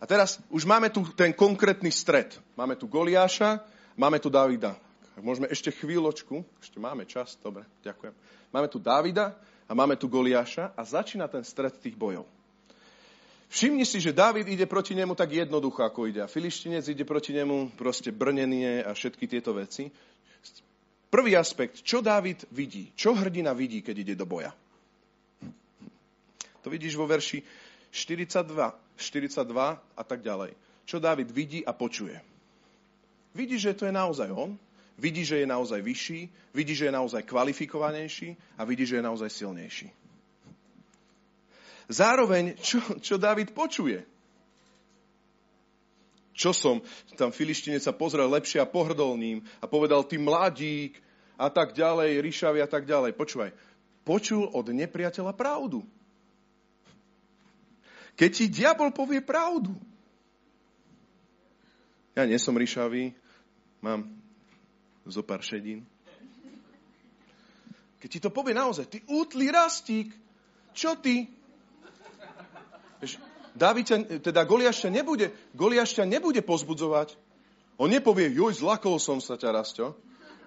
[0.00, 2.32] A teraz už máme tu ten konkrétny stred.
[2.56, 3.60] Máme tu Goliáša,
[3.96, 4.76] máme tu Davida.
[5.18, 8.14] Môžeme ešte chvíľočku, ešte máme čas, dobre, ďakujem.
[8.54, 9.34] Máme tu Davida
[9.66, 12.24] a máme tu Goliáša a začína ten stred tých bojov.
[13.50, 16.22] Všimni si, že David ide proti nemu tak jednoducho, ako ide.
[16.22, 19.90] A filištinec ide proti nemu proste brnenie a všetky tieto veci.
[21.10, 22.94] Prvý aspekt, čo David vidí?
[22.94, 24.54] Čo hrdina vidí, keď ide do boja?
[26.62, 27.42] To vidíš vo verši
[27.90, 28.54] 42,
[28.94, 29.42] 42
[29.74, 30.54] a tak ďalej.
[30.86, 32.14] Čo David vidí a počuje.
[33.34, 34.54] Vidí, že to je naozaj on,
[35.00, 36.20] vidí, že je naozaj vyšší,
[36.52, 39.88] vidí, že je naozaj kvalifikovanejší a vidí, že je naozaj silnejší.
[41.90, 44.04] Zároveň, čo, čo David počuje?
[46.36, 46.76] Čo som?
[47.18, 51.00] Tam filištinec sa pozrel lepšie a pohrdol ním a povedal, ty mladík
[51.40, 53.16] a tak ďalej, ríšavy a tak ďalej.
[53.16, 53.50] Počúvaj,
[54.04, 55.82] počul od nepriateľa pravdu.
[58.14, 59.72] Keď ti diabol povie pravdu.
[62.12, 63.16] Ja nie som ríšavý,
[63.80, 64.19] mám
[65.06, 65.86] zo pár šedín.
[68.00, 70.12] Keď ti to povie naozaj, ty útlý rastík,
[70.72, 71.28] čo ty?
[73.52, 73.86] Dávid
[74.24, 77.18] teda Goliáš nebude, Goliáš nebude pozbudzovať.
[77.80, 79.96] On nepovie, joj, zlakol som sa ťa, Rasto.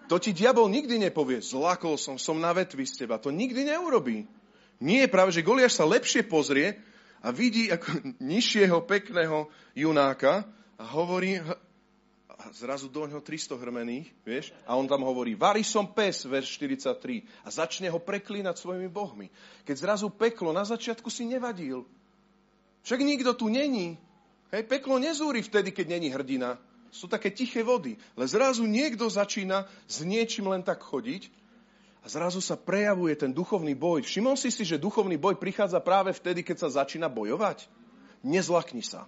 [0.06, 3.18] To ti diabol nikdy nepovie, zlakol som, som na vetvi z teba.
[3.18, 4.30] To nikdy neurobí.
[4.78, 6.78] Nie práve, že Goliáš sa lepšie pozrie
[7.24, 10.45] a vidí ako nižšieho pekného junáka
[10.78, 11.39] a hovorí,
[12.44, 16.60] a zrazu do ňoho 300 hrmených, vieš, a on tam hovorí, varí som pes, verš
[16.60, 19.32] 43, a začne ho preklínať svojimi bohmi.
[19.64, 21.88] Keď zrazu peklo na začiatku si nevadil.
[22.84, 23.96] Však nikto tu není.
[24.52, 26.60] Hej, peklo nezúri vtedy, keď není hrdina.
[26.91, 27.96] Sú také tiché vody.
[28.14, 31.32] Ale zrazu niekto začína s niečím len tak chodiť
[32.04, 34.04] a zrazu sa prejavuje ten duchovný boj.
[34.04, 37.66] Všimol si si, že duchovný boj prichádza práve vtedy, keď sa začína bojovať?
[38.22, 39.08] Nezlakni sa.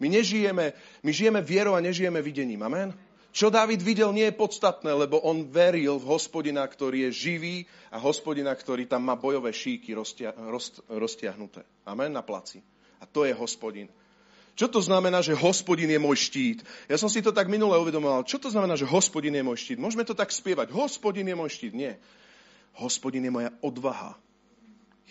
[0.00, 0.72] My nežijeme,
[1.02, 2.62] my žijeme vierou a nežijeme videním.
[2.62, 2.92] Amen?
[3.36, 7.56] Čo David videl, nie je podstatné, lebo on veril v hospodina, ktorý je živý
[7.92, 11.60] a hospodina, ktorý tam má bojové šíky roztia, roz, roztiahnuté.
[11.84, 12.16] Amen?
[12.16, 12.64] Na placi.
[12.96, 13.92] A to je hospodin.
[14.56, 16.64] Čo to znamená, že hospodin je môj štít?
[16.88, 18.24] Ja som si to tak minule uvedomoval.
[18.24, 19.76] Čo to znamená, že hospodin je môj štít?
[19.76, 20.72] Môžeme to tak spievať.
[20.72, 21.76] Hospodin je môj štít.
[21.76, 22.00] Nie.
[22.80, 24.16] Hospodin je moja odvaha.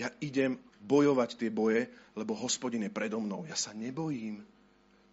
[0.02, 3.46] Ja idem bojovať tie boje, lebo hospodin je predo mnou.
[3.46, 4.42] Ja sa nebojím.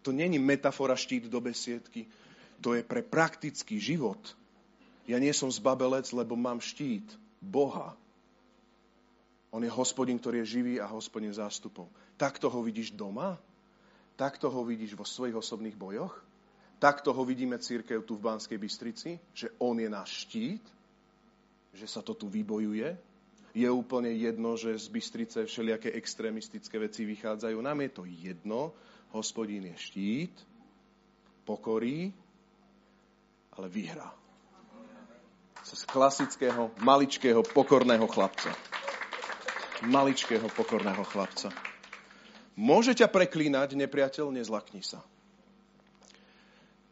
[0.02, 2.06] To není metafora štít do besiedky.
[2.62, 4.18] To je pre praktický život.
[5.06, 7.98] Ja nie som zbabelec, lebo mám štít Boha.
[9.52, 11.90] On je hospodin, ktorý je živý a hospodin zástupov.
[12.16, 13.36] Takto ho vidíš doma?
[14.16, 16.14] Takto ho vidíš vo svojich osobných bojoch?
[16.78, 19.18] Takto ho vidíme církev tu v Banskej Bystrici?
[19.34, 20.64] Že on je náš štít?
[21.74, 22.96] Že sa to tu vybojuje?
[23.52, 27.56] Je úplne jedno, že z Bystrice všelijaké extrémistické veci vychádzajú.
[27.60, 28.72] Nám je to jedno.
[29.12, 30.34] Hospodín je štít,
[31.44, 32.12] pokorí,
[33.52, 34.08] ale vyhrá.
[35.62, 38.50] Z klasického, maličkého, pokorného chlapca.
[39.84, 41.52] Maličkého, pokorného chlapca.
[42.56, 45.00] Môže ťa preklínať, nepriateľ, nezlakni sa.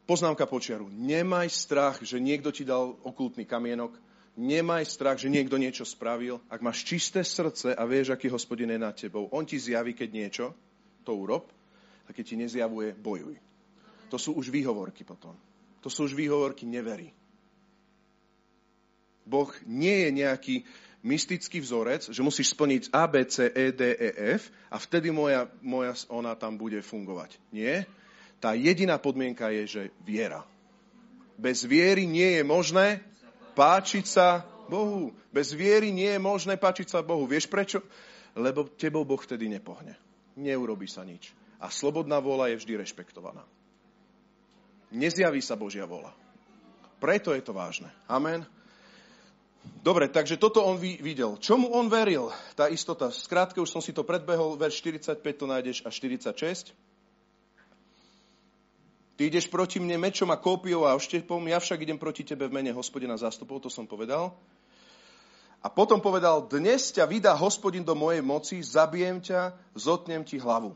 [0.09, 0.89] Poznámka počiaru.
[0.91, 3.95] Nemaj strach, že niekto ti dal okultný kamienok.
[4.41, 6.41] Nemaj strach, že niekto niečo spravil.
[6.49, 10.09] Ak máš čisté srdce a vieš, aký hospodin je nad tebou, on ti zjaví, keď
[10.11, 10.47] niečo,
[11.05, 11.60] to urob.
[12.11, 13.39] A keď ti nezjavuje, bojuj.
[14.11, 15.39] To sú už výhovorky potom.
[15.81, 17.15] To sú už výhovorky neverí.
[19.23, 20.57] Boh nie je nejaký
[21.07, 25.47] mystický vzorec, že musíš splniť A, B, C, E, D, E, F a vtedy moja,
[25.63, 27.39] moja ona tam bude fungovať.
[27.55, 27.87] Nie.
[28.43, 30.43] Tá jediná podmienka je, že viera.
[31.41, 33.01] Bez viery nie je možné
[33.57, 35.15] páčiť sa Bohu.
[35.33, 37.25] Bez viery nie je možné páčiť sa Bohu.
[37.25, 37.81] Vieš prečo?
[38.37, 39.97] Lebo tebou Boh vtedy nepohne.
[40.37, 41.40] Neurobi sa nič.
[41.61, 43.45] A slobodná vôľa je vždy rešpektovaná.
[44.91, 46.11] Nezjaví sa Božia vôľa.
[46.99, 47.89] Preto je to vážne.
[48.09, 48.49] Amen.
[49.85, 51.37] Dobre, takže toto on videl.
[51.37, 52.33] Čomu on veril?
[52.57, 53.13] Tá istota.
[53.13, 56.73] Skrátke, už som si to predbehol, verš 45 to nájdeš a 46.
[59.21, 62.57] Ty ideš proti mne mečom a kópiou a oštepom, ja však idem proti tebe v
[62.57, 64.33] mene hospodina zástupov, to som povedal.
[65.61, 70.73] A potom povedal, dnes ťa vydá hospodin do mojej moci, zabijem ťa, zotnem ti hlavu.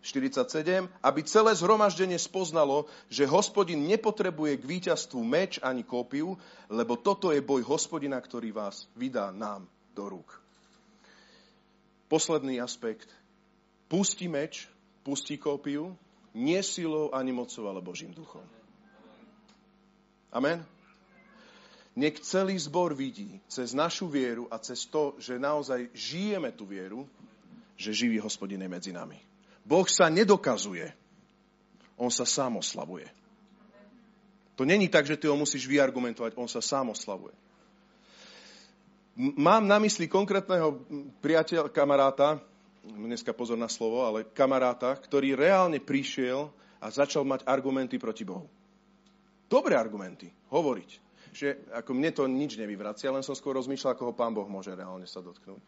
[0.00, 6.40] 47, aby celé zhromaždenie spoznalo, že hospodin nepotrebuje k víťazstvu meč ani kópiu,
[6.72, 10.40] lebo toto je boj hospodina, ktorý vás vydá nám do rúk.
[12.08, 13.12] Posledný aspekt.
[13.92, 14.66] Pustí meč,
[15.04, 15.92] pustí kópiu,
[16.32, 18.42] nie silou ani mocou, ale Božím duchom.
[20.32, 20.64] Amen?
[21.98, 27.04] Nech celý zbor vidí cez našu vieru a cez to, že naozaj žijeme tú vieru,
[27.74, 29.29] že živý hospodin je medzi nami.
[29.70, 30.90] Boh sa nedokazuje.
[31.94, 33.06] On sa sám oslavuje.
[34.58, 37.32] To není tak, že ty ho musíš vyargumentovať, on sa sám oslavuje.
[39.16, 40.82] Mám na mysli konkrétneho
[41.22, 42.42] priateľa, kamaráta,
[42.82, 46.50] dneska pozor na slovo, ale kamaráta, ktorý reálne prišiel
[46.80, 48.48] a začal mať argumenty proti Bohu.
[49.46, 50.90] Dobré argumenty, hovoriť.
[51.30, 51.48] Že
[51.84, 55.06] ako mne to nič nevyvracia, len som skôr rozmýšľal, ako ho pán Boh môže reálne
[55.06, 55.62] sa dotknúť.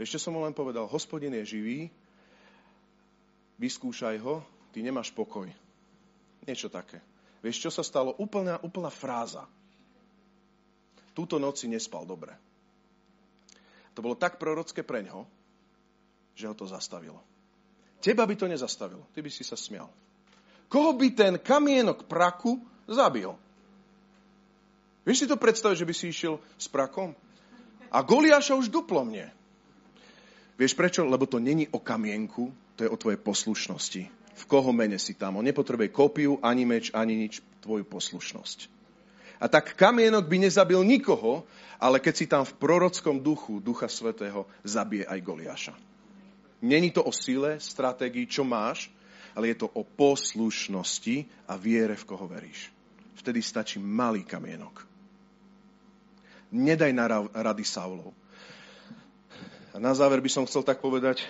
[0.00, 0.86] Čo som mu len povedal?
[0.88, 1.90] Hospodin je živý,
[3.60, 4.40] vyskúšaj ho,
[4.72, 5.46] ty nemáš pokoj.
[6.48, 7.04] Niečo také.
[7.44, 8.16] Vieš, čo sa stalo?
[8.16, 9.44] Úplná, úplná fráza.
[11.12, 12.32] Túto noc si nespal dobre.
[13.92, 15.28] To bolo tak prorocké preňho,
[16.32, 17.20] že ho to zastavilo.
[18.00, 19.04] Teba by to nezastavilo.
[19.12, 19.92] Ty by si sa smial.
[20.72, 22.56] Koho by ten kamienok praku
[22.88, 23.36] zabil?
[25.04, 27.12] Vieš si to predstaviť, že by si išiel s prakom?
[27.90, 29.28] A Goliáša už duplo mne.
[30.56, 31.02] Vieš prečo?
[31.04, 34.02] Lebo to není o kamienku, to je o tvojej poslušnosti
[34.40, 35.36] v koho mene si tam.
[35.36, 38.72] On nepotrebuje kópiu, ani meč, ani nič, tvoju poslušnosť.
[39.40, 41.44] A tak kamienok by nezabil nikoho,
[41.80, 45.74] ale keď si tam v prorockom duchu Ducha Svetého, zabije aj Goliáša.
[46.60, 48.92] Není to o sile, stratégii, čo máš,
[49.32, 52.68] ale je to o poslušnosti a viere, v koho veríš.
[53.16, 54.84] Vtedy stačí malý kamienok.
[56.52, 58.12] Nedaj na rady Saulov.
[59.72, 61.24] A na záver by som chcel tak povedať,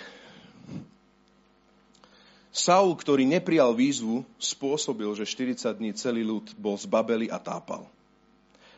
[2.51, 7.87] Saul, ktorý neprijal výzvu, spôsobil, že 40 dní celý ľud bol z Babeli a tápal.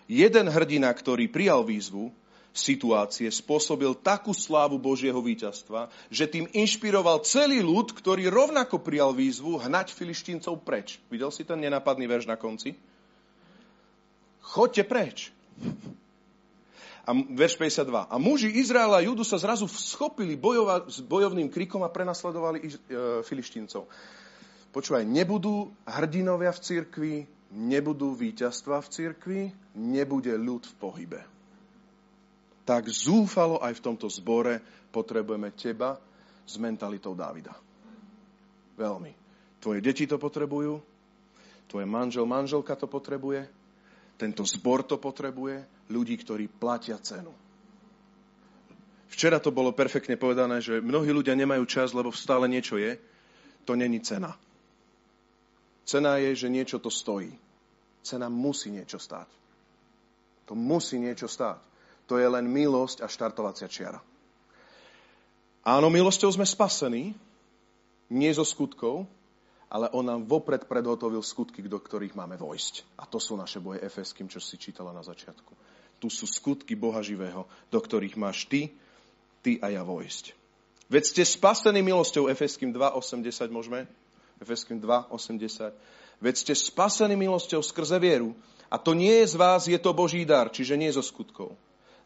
[0.05, 2.13] Jeden hrdina, ktorý prijal výzvu,
[2.53, 9.57] situácie, spôsobil takú slávu Božieho víťazstva, že tým inšpiroval celý ľud, ktorý rovnako prijal výzvu
[9.57, 11.01] hnať filištíncov preč.
[11.09, 12.77] Videl si ten nenapadný verš na konci?
[14.45, 15.33] Chodte preč.
[17.03, 18.07] A verš 52.
[18.07, 22.69] A muži Izraela a Judu sa zrazu schopili bojova, s bojovným krikom a prenasledovali e,
[23.27, 23.91] filištíncov.
[24.71, 27.15] Počúvaj, nebudú hrdinovia v cirkvi,
[27.53, 29.41] nebudú víťazstva v cirkvi,
[29.77, 31.21] nebude ľud v pohybe.
[32.63, 34.63] Tak zúfalo aj v tomto zbore
[34.95, 35.99] potrebujeme teba
[36.47, 37.53] s mentalitou Dávida.
[38.79, 39.13] Veľmi.
[39.59, 40.79] Tvoje deti to potrebujú,
[41.67, 43.47] tvoje manžel, manželka to potrebuje,
[44.19, 47.33] tento zbor to potrebuje, ľudí, ktorí platia cenu.
[49.13, 52.97] Včera to bolo perfektne povedané, že mnohí ľudia nemajú čas, lebo stále niečo je.
[53.69, 54.35] To není cena.
[55.85, 57.37] Cena je, že niečo to stojí.
[58.03, 59.29] Cena musí niečo stáť.
[60.49, 61.61] To musí niečo stáť.
[62.11, 64.01] To je len milosť a štartovacia čiara.
[65.63, 67.15] Áno, milosťou sme spasení,
[68.11, 69.07] nie zo skutkov,
[69.73, 72.99] ale on nám vopred predhotovil skutky, do ktorých máme vojsť.
[72.99, 75.72] A to sú naše boje Efeským, čo si čítala na začiatku.
[76.03, 78.75] Tu sú skutky Boha živého, do ktorých máš ty,
[79.39, 80.35] ty a ja vojsť.
[80.91, 83.23] Veď ste spasení milosťou Efeským 2.80
[83.55, 83.87] môžeme?
[84.43, 85.71] Efeským 2.80.
[86.19, 88.35] Veď ste spasení milosťou skrze vieru.
[88.67, 91.55] A to nie je z vás, je to Boží dar, čiže nie zo skutkov.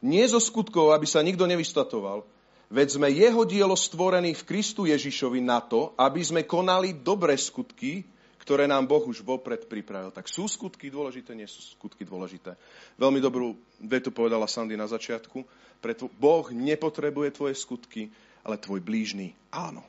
[0.04, 2.28] Nie zo skutkov, aby sa nikto nevystatoval,
[2.66, 8.02] Veď sme jeho dielo stvorení v Kristu Ježišovi na to, aby sme konali dobré skutky,
[8.46, 10.14] ktoré nám Boh už vopred pripravil.
[10.14, 12.54] Tak sú skutky dôležité, nie sú skutky dôležité.
[12.94, 15.42] Veľmi dobrú vetu povedala Sandy na začiatku.
[15.82, 18.06] Preto boh nepotrebuje tvoje skutky,
[18.46, 19.82] ale tvoj blížny áno.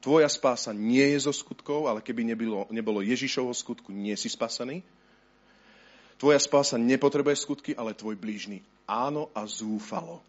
[0.00, 4.80] Tvoja spása nie je zo skutkov, ale keby nebolo, nebolo Ježišovho skutku, nie si spasený.
[6.16, 10.24] Tvoja spása nepotrebuje skutky, ale tvoj blížny áno a zúfalo.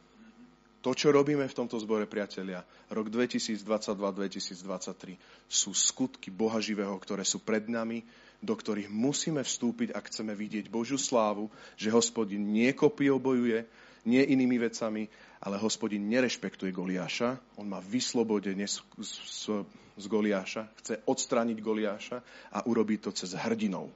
[0.86, 2.62] To, čo robíme v tomto zbore, priatelia,
[2.94, 5.18] rok 2022-2023,
[5.50, 8.06] sú skutky Boha živého, ktoré sú pred nami,
[8.38, 13.66] do ktorých musíme vstúpiť, ak chceme vidieť Božiu slávu, že hospodin nie kopiou bojuje,
[14.06, 15.10] nie inými vecami,
[15.42, 19.66] ale hospodin nerešpektuje Goliáša, on má vyslobodenie z, z,
[19.98, 22.22] z Goliáša, chce odstrániť Goliáša
[22.54, 23.90] a urobiť to cez hrdinou.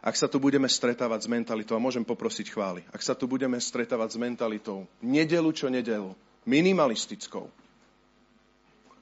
[0.00, 3.60] Ak sa tu budeme stretávať s mentalitou, a môžem poprosiť chvály, ak sa tu budeme
[3.60, 6.16] stretávať s mentalitou, nedelu čo nedelu,
[6.48, 7.48] minimalistickou.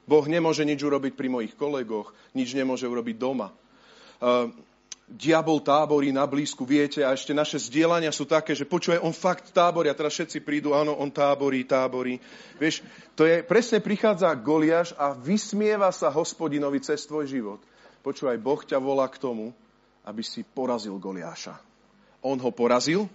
[0.09, 3.53] Boh nemôže nič urobiť pri mojich kolegoch, nič nemôže urobiť doma.
[4.17, 4.49] Uh,
[5.05, 9.53] diabol táborí na blízku, viete, a ešte naše zdieľania sú také, že počuje, on fakt
[9.53, 12.17] táborí a teraz všetci prídu, áno, on táborí, táborí.
[12.57, 12.81] Vieš,
[13.13, 17.61] to je, presne prichádza Goliáš a vysmieva sa hospodinovi cez tvoj život.
[18.01, 19.53] Počúvaj, Boh ťa volá k tomu,
[20.09, 21.53] aby si porazil Goliáša.
[22.25, 23.05] On ho porazil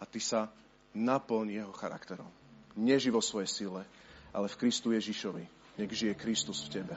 [0.00, 0.48] a ty sa
[0.96, 2.47] naplň jeho charakterom
[2.78, 3.82] neži vo svojej sile,
[4.30, 5.44] ale v Kristu Ježišovi.
[5.78, 6.94] Nech žije Kristus v tebe.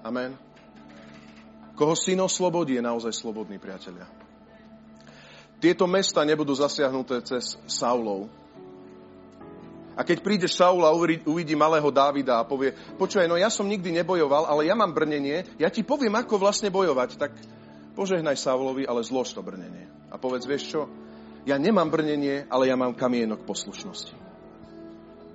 [0.00, 0.36] Amen.
[1.76, 4.04] Koho syn oslobodí, je naozaj slobodný, priatelia.
[5.62, 8.28] Tieto mesta nebudú zasiahnuté cez Saulov.
[9.92, 10.92] A keď príde Saul a
[11.28, 15.44] uvidí malého Dávida a povie, počúvaj, no ja som nikdy nebojoval, ale ja mám brnenie,
[15.60, 17.36] ja ti poviem, ako vlastne bojovať, tak
[17.92, 19.88] požehnaj Saulovi, ale zlož to brnenie.
[20.08, 20.80] A povedz, vieš čo,
[21.44, 24.31] ja nemám brnenie, ale ja mám kamienok poslušnosti.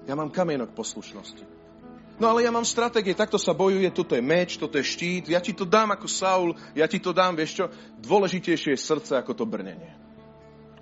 [0.08, 1.44] Ja mám kamienok poslušnosti.
[2.18, 5.38] No ale ja mám stratégie, takto sa bojuje, toto je meč, toto je štít, ja
[5.38, 7.66] ti to dám ako Saul, ja ti to dám, vieš čo,
[8.02, 9.94] dôležitejšie je srdce ako to brnenie.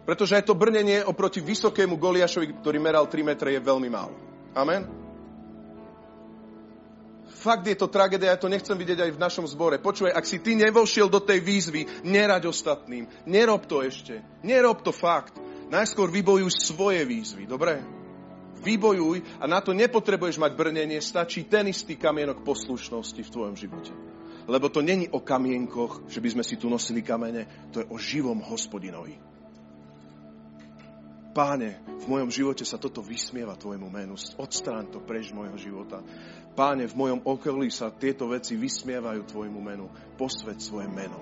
[0.08, 4.16] Pretože aj to brnenie oproti vysokému Goliašovi, ktorý meral 3 metre, je veľmi málo.
[4.56, 4.88] Amen?
[7.36, 9.82] Fakt je to tragédia, ja to nechcem vidieť aj v našom zbore.
[9.82, 13.12] Počúvaj, ak si ty nevošiel do tej výzvy, nerať ostatným.
[13.28, 14.24] Nerob to ešte.
[14.40, 15.36] Nerob to fakt.
[15.68, 18.05] Najskôr vybojuj svoje výzvy, dobre?
[18.66, 23.94] Vybojuj a na to nepotrebuješ mať brnenie, stačí ten istý kamienok poslušnosti v tvojom živote.
[24.50, 27.98] Lebo to není o kamienkoch, že by sme si tu nosili kamene, to je o
[27.98, 29.18] živom hospodinovi.
[31.36, 34.16] Páne, v mojom živote sa toto vysmieva tvojmu menu.
[34.40, 36.00] Odstrán to preč môjho života.
[36.56, 39.92] Páne, v mojom okolí sa tieto veci vysmievajú tvojmu menu.
[40.16, 41.20] Posved svoje meno.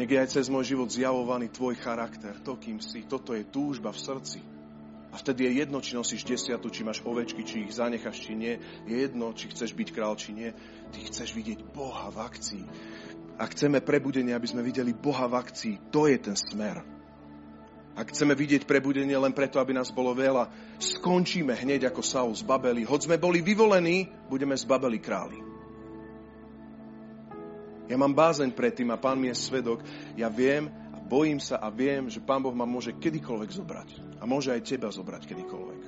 [0.00, 3.04] Nech je aj cez môj život zjavovaný tvoj charakter, to, kým si.
[3.04, 4.53] Toto je túžba v srdci.
[5.14, 8.58] A vtedy je jedno, či nosíš desiatu, či máš ovečky, či ich zanecháš, či nie.
[8.82, 10.50] Je jedno, či chceš byť král, či nie.
[10.90, 12.64] Ty chceš vidieť Boha v akcii.
[13.38, 15.94] A chceme prebudenie, aby sme videli Boha v akcii.
[15.94, 16.82] To je ten smer.
[17.94, 20.50] Ak chceme vidieť prebudenie len preto, aby nás bolo veľa,
[20.82, 22.82] skončíme hneď ako Saul z Babeli.
[22.82, 25.38] Hoď sme boli vyvolení, budeme z Babeli králi.
[27.86, 29.78] Ja mám bázeň pred tým a pán mi je svedok.
[30.18, 33.88] Ja viem, bojím sa a viem, že Pán Boh ma môže kedykoľvek zobrať.
[34.24, 35.82] A môže aj teba zobrať kedykoľvek.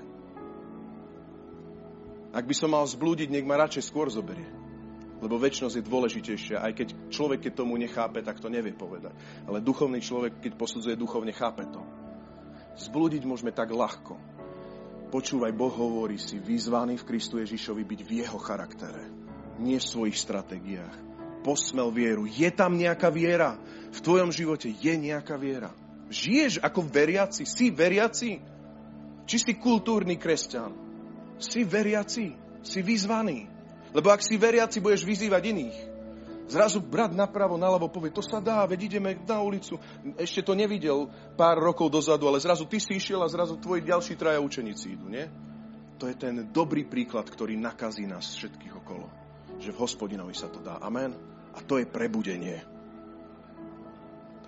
[2.36, 4.52] Ak by som mal zblúdiť, nech ma radšej skôr zoberie.
[5.24, 9.16] Lebo väčšnosť je dôležitejšia, aj keď človek, keď tomu nechápe, tak to nevie povedať.
[9.48, 11.80] Ale duchovný človek, keď posudzuje duchovne, chápe to.
[12.76, 14.20] Zblúdiť môžeme tak ľahko.
[15.08, 19.08] Počúvaj, Boh hovorí si, vyzvaný v Kristu Ježišovi byť v jeho charaktere,
[19.56, 21.06] nie v svojich stratégiách
[21.40, 22.26] posmel vieru.
[22.26, 23.54] Je tam nejaká viera?
[23.94, 25.70] V tvojom živote je nejaká viera.
[26.06, 27.42] Žiješ ako veriaci?
[27.42, 28.38] Si veriaci?
[29.26, 30.70] Či si kultúrny kresťan?
[31.42, 32.26] Si veriaci?
[32.62, 33.50] Si vyzvaný?
[33.90, 35.78] Lebo ak si veriaci, budeš vyzývať iných.
[36.46, 39.82] Zrazu brat napravo, naľavo povie, to sa dá, veď ideme na ulicu.
[40.14, 44.14] Ešte to nevidel pár rokov dozadu, ale zrazu ty si išiel a zrazu tvoji ďalší
[44.14, 45.26] traja učeníci idú, nie?
[45.98, 49.10] To je ten dobrý príklad, ktorý nakazí nás všetkých okolo.
[49.58, 50.78] Že v hospodinovi sa to dá.
[50.78, 51.18] Amen.
[51.56, 52.75] A to je prebudenie.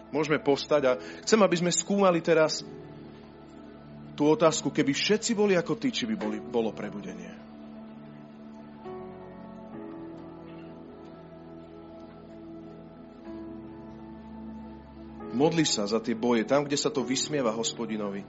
[0.08, 0.92] Môžeme postať a
[1.22, 2.64] chcem, aby sme skúmali teraz
[4.18, 7.38] tú otázku, keby všetci boli ako ty, či by boli, bolo prebudenie.
[15.38, 18.26] Modli sa za tie boje, tam, kde sa to vysmieva hospodinovi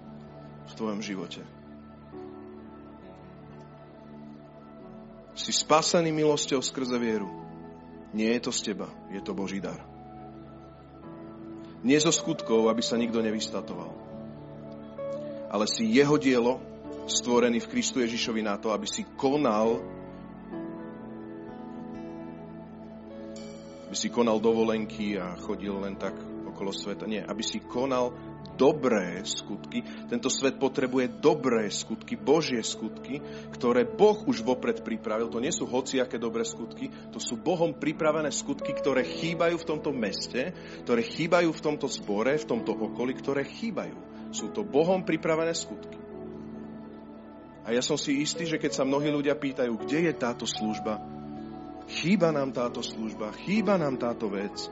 [0.70, 1.42] v tvojom živote.
[5.34, 7.34] Si spasený milosťou skrze vieru.
[8.14, 9.89] Nie je to z teba, je to Boží dar.
[11.84, 13.92] Nie zo skutkov, aby sa nikto nevystatoval.
[15.50, 16.60] Ale si jeho dielo,
[17.10, 19.82] stvorený v Kristu Ježišovi na to, aby si konal
[23.90, 26.14] aby si konal dovolenky a chodil len tak
[26.46, 27.10] okolo sveta.
[27.10, 28.14] Nie, aby si konal
[28.60, 29.80] dobré skutky.
[30.12, 33.24] Tento svet potrebuje dobré skutky, Božie skutky,
[33.56, 35.32] ktoré Boh už vopred pripravil.
[35.32, 39.96] To nie sú hociaké dobré skutky, to sú Bohom pripravené skutky, ktoré chýbajú v tomto
[39.96, 40.52] meste,
[40.84, 43.96] ktoré chýbajú v tomto zbore, v tomto okolí, ktoré chýbajú.
[44.36, 45.96] Sú to Bohom pripravené skutky.
[47.64, 51.00] A ja som si istý, že keď sa mnohí ľudia pýtajú, kde je táto služba,
[51.88, 54.68] chýba nám táto služba, chýba nám táto vec,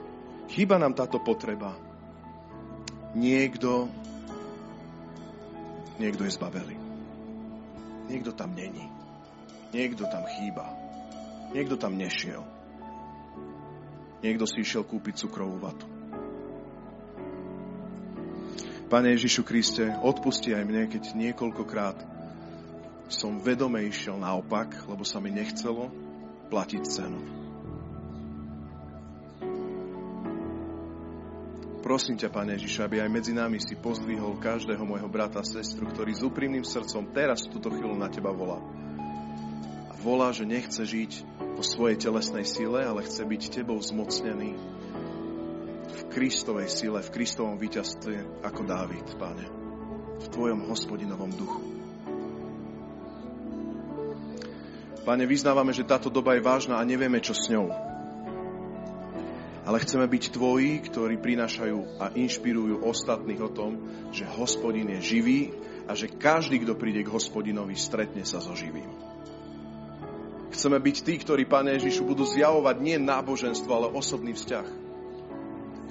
[0.49, 1.86] chýba nám táto potreba
[3.17, 3.89] niekto,
[5.97, 6.77] niekto je zbavený.
[8.07, 8.85] Niekto tam není.
[9.73, 10.69] Niekto tam chýba.
[11.51, 12.45] Niekto tam nešiel.
[14.21, 15.85] Niekto si išiel kúpiť cukrovú vatu.
[18.87, 21.99] Pane Ježišu Kriste, odpusti aj mne, keď niekoľkokrát
[23.11, 25.91] som vedome išiel naopak, lebo sa mi nechcelo
[26.47, 27.36] platiť cenu.
[31.87, 35.87] Prosím ťa, Pane Ježišu, aby aj medzi nami si pozdvihol každého môjho brata a sestru,
[35.87, 38.59] ktorý s úprimným srdcom teraz v túto chvíľu na teba volá.
[39.87, 41.23] A volá, že nechce žiť
[41.55, 44.59] po svojej telesnej sile, ale chce byť tebou zmocnený
[45.87, 49.47] v Kristovej sile, v Kristovom víťazstve ako Dávid, Pane.
[50.19, 51.63] V Tvojom hospodinovom duchu.
[55.07, 57.86] Pane, vyznávame, že táto doba je vážna a nevieme, čo s ňou
[59.67, 63.75] ale chceme byť tvoji, ktorí prinášajú a inšpirujú ostatných o tom,
[64.15, 65.51] že hospodin je živý
[65.83, 68.87] a že každý, kto príde k hospodinovi, stretne sa so živým.
[70.55, 74.67] Chceme byť tí, ktorí, Pane Ježišu, budú zjavovať nie náboženstvo, ale osobný vzťah.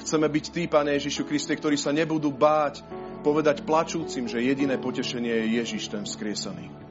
[0.01, 2.81] Chceme byť tí, Pane Ježišu Kriste, ktorí sa nebudú báť
[3.21, 6.87] povedať plačúcim, že jediné potešenie je Ježiš, ten vzkriesaný.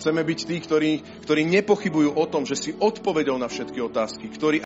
[0.00, 0.92] Chceme byť tí, ktorí,
[1.28, 4.58] ktorí nepochybujú o tom, že si odpovedou na všetky otázky, ktorí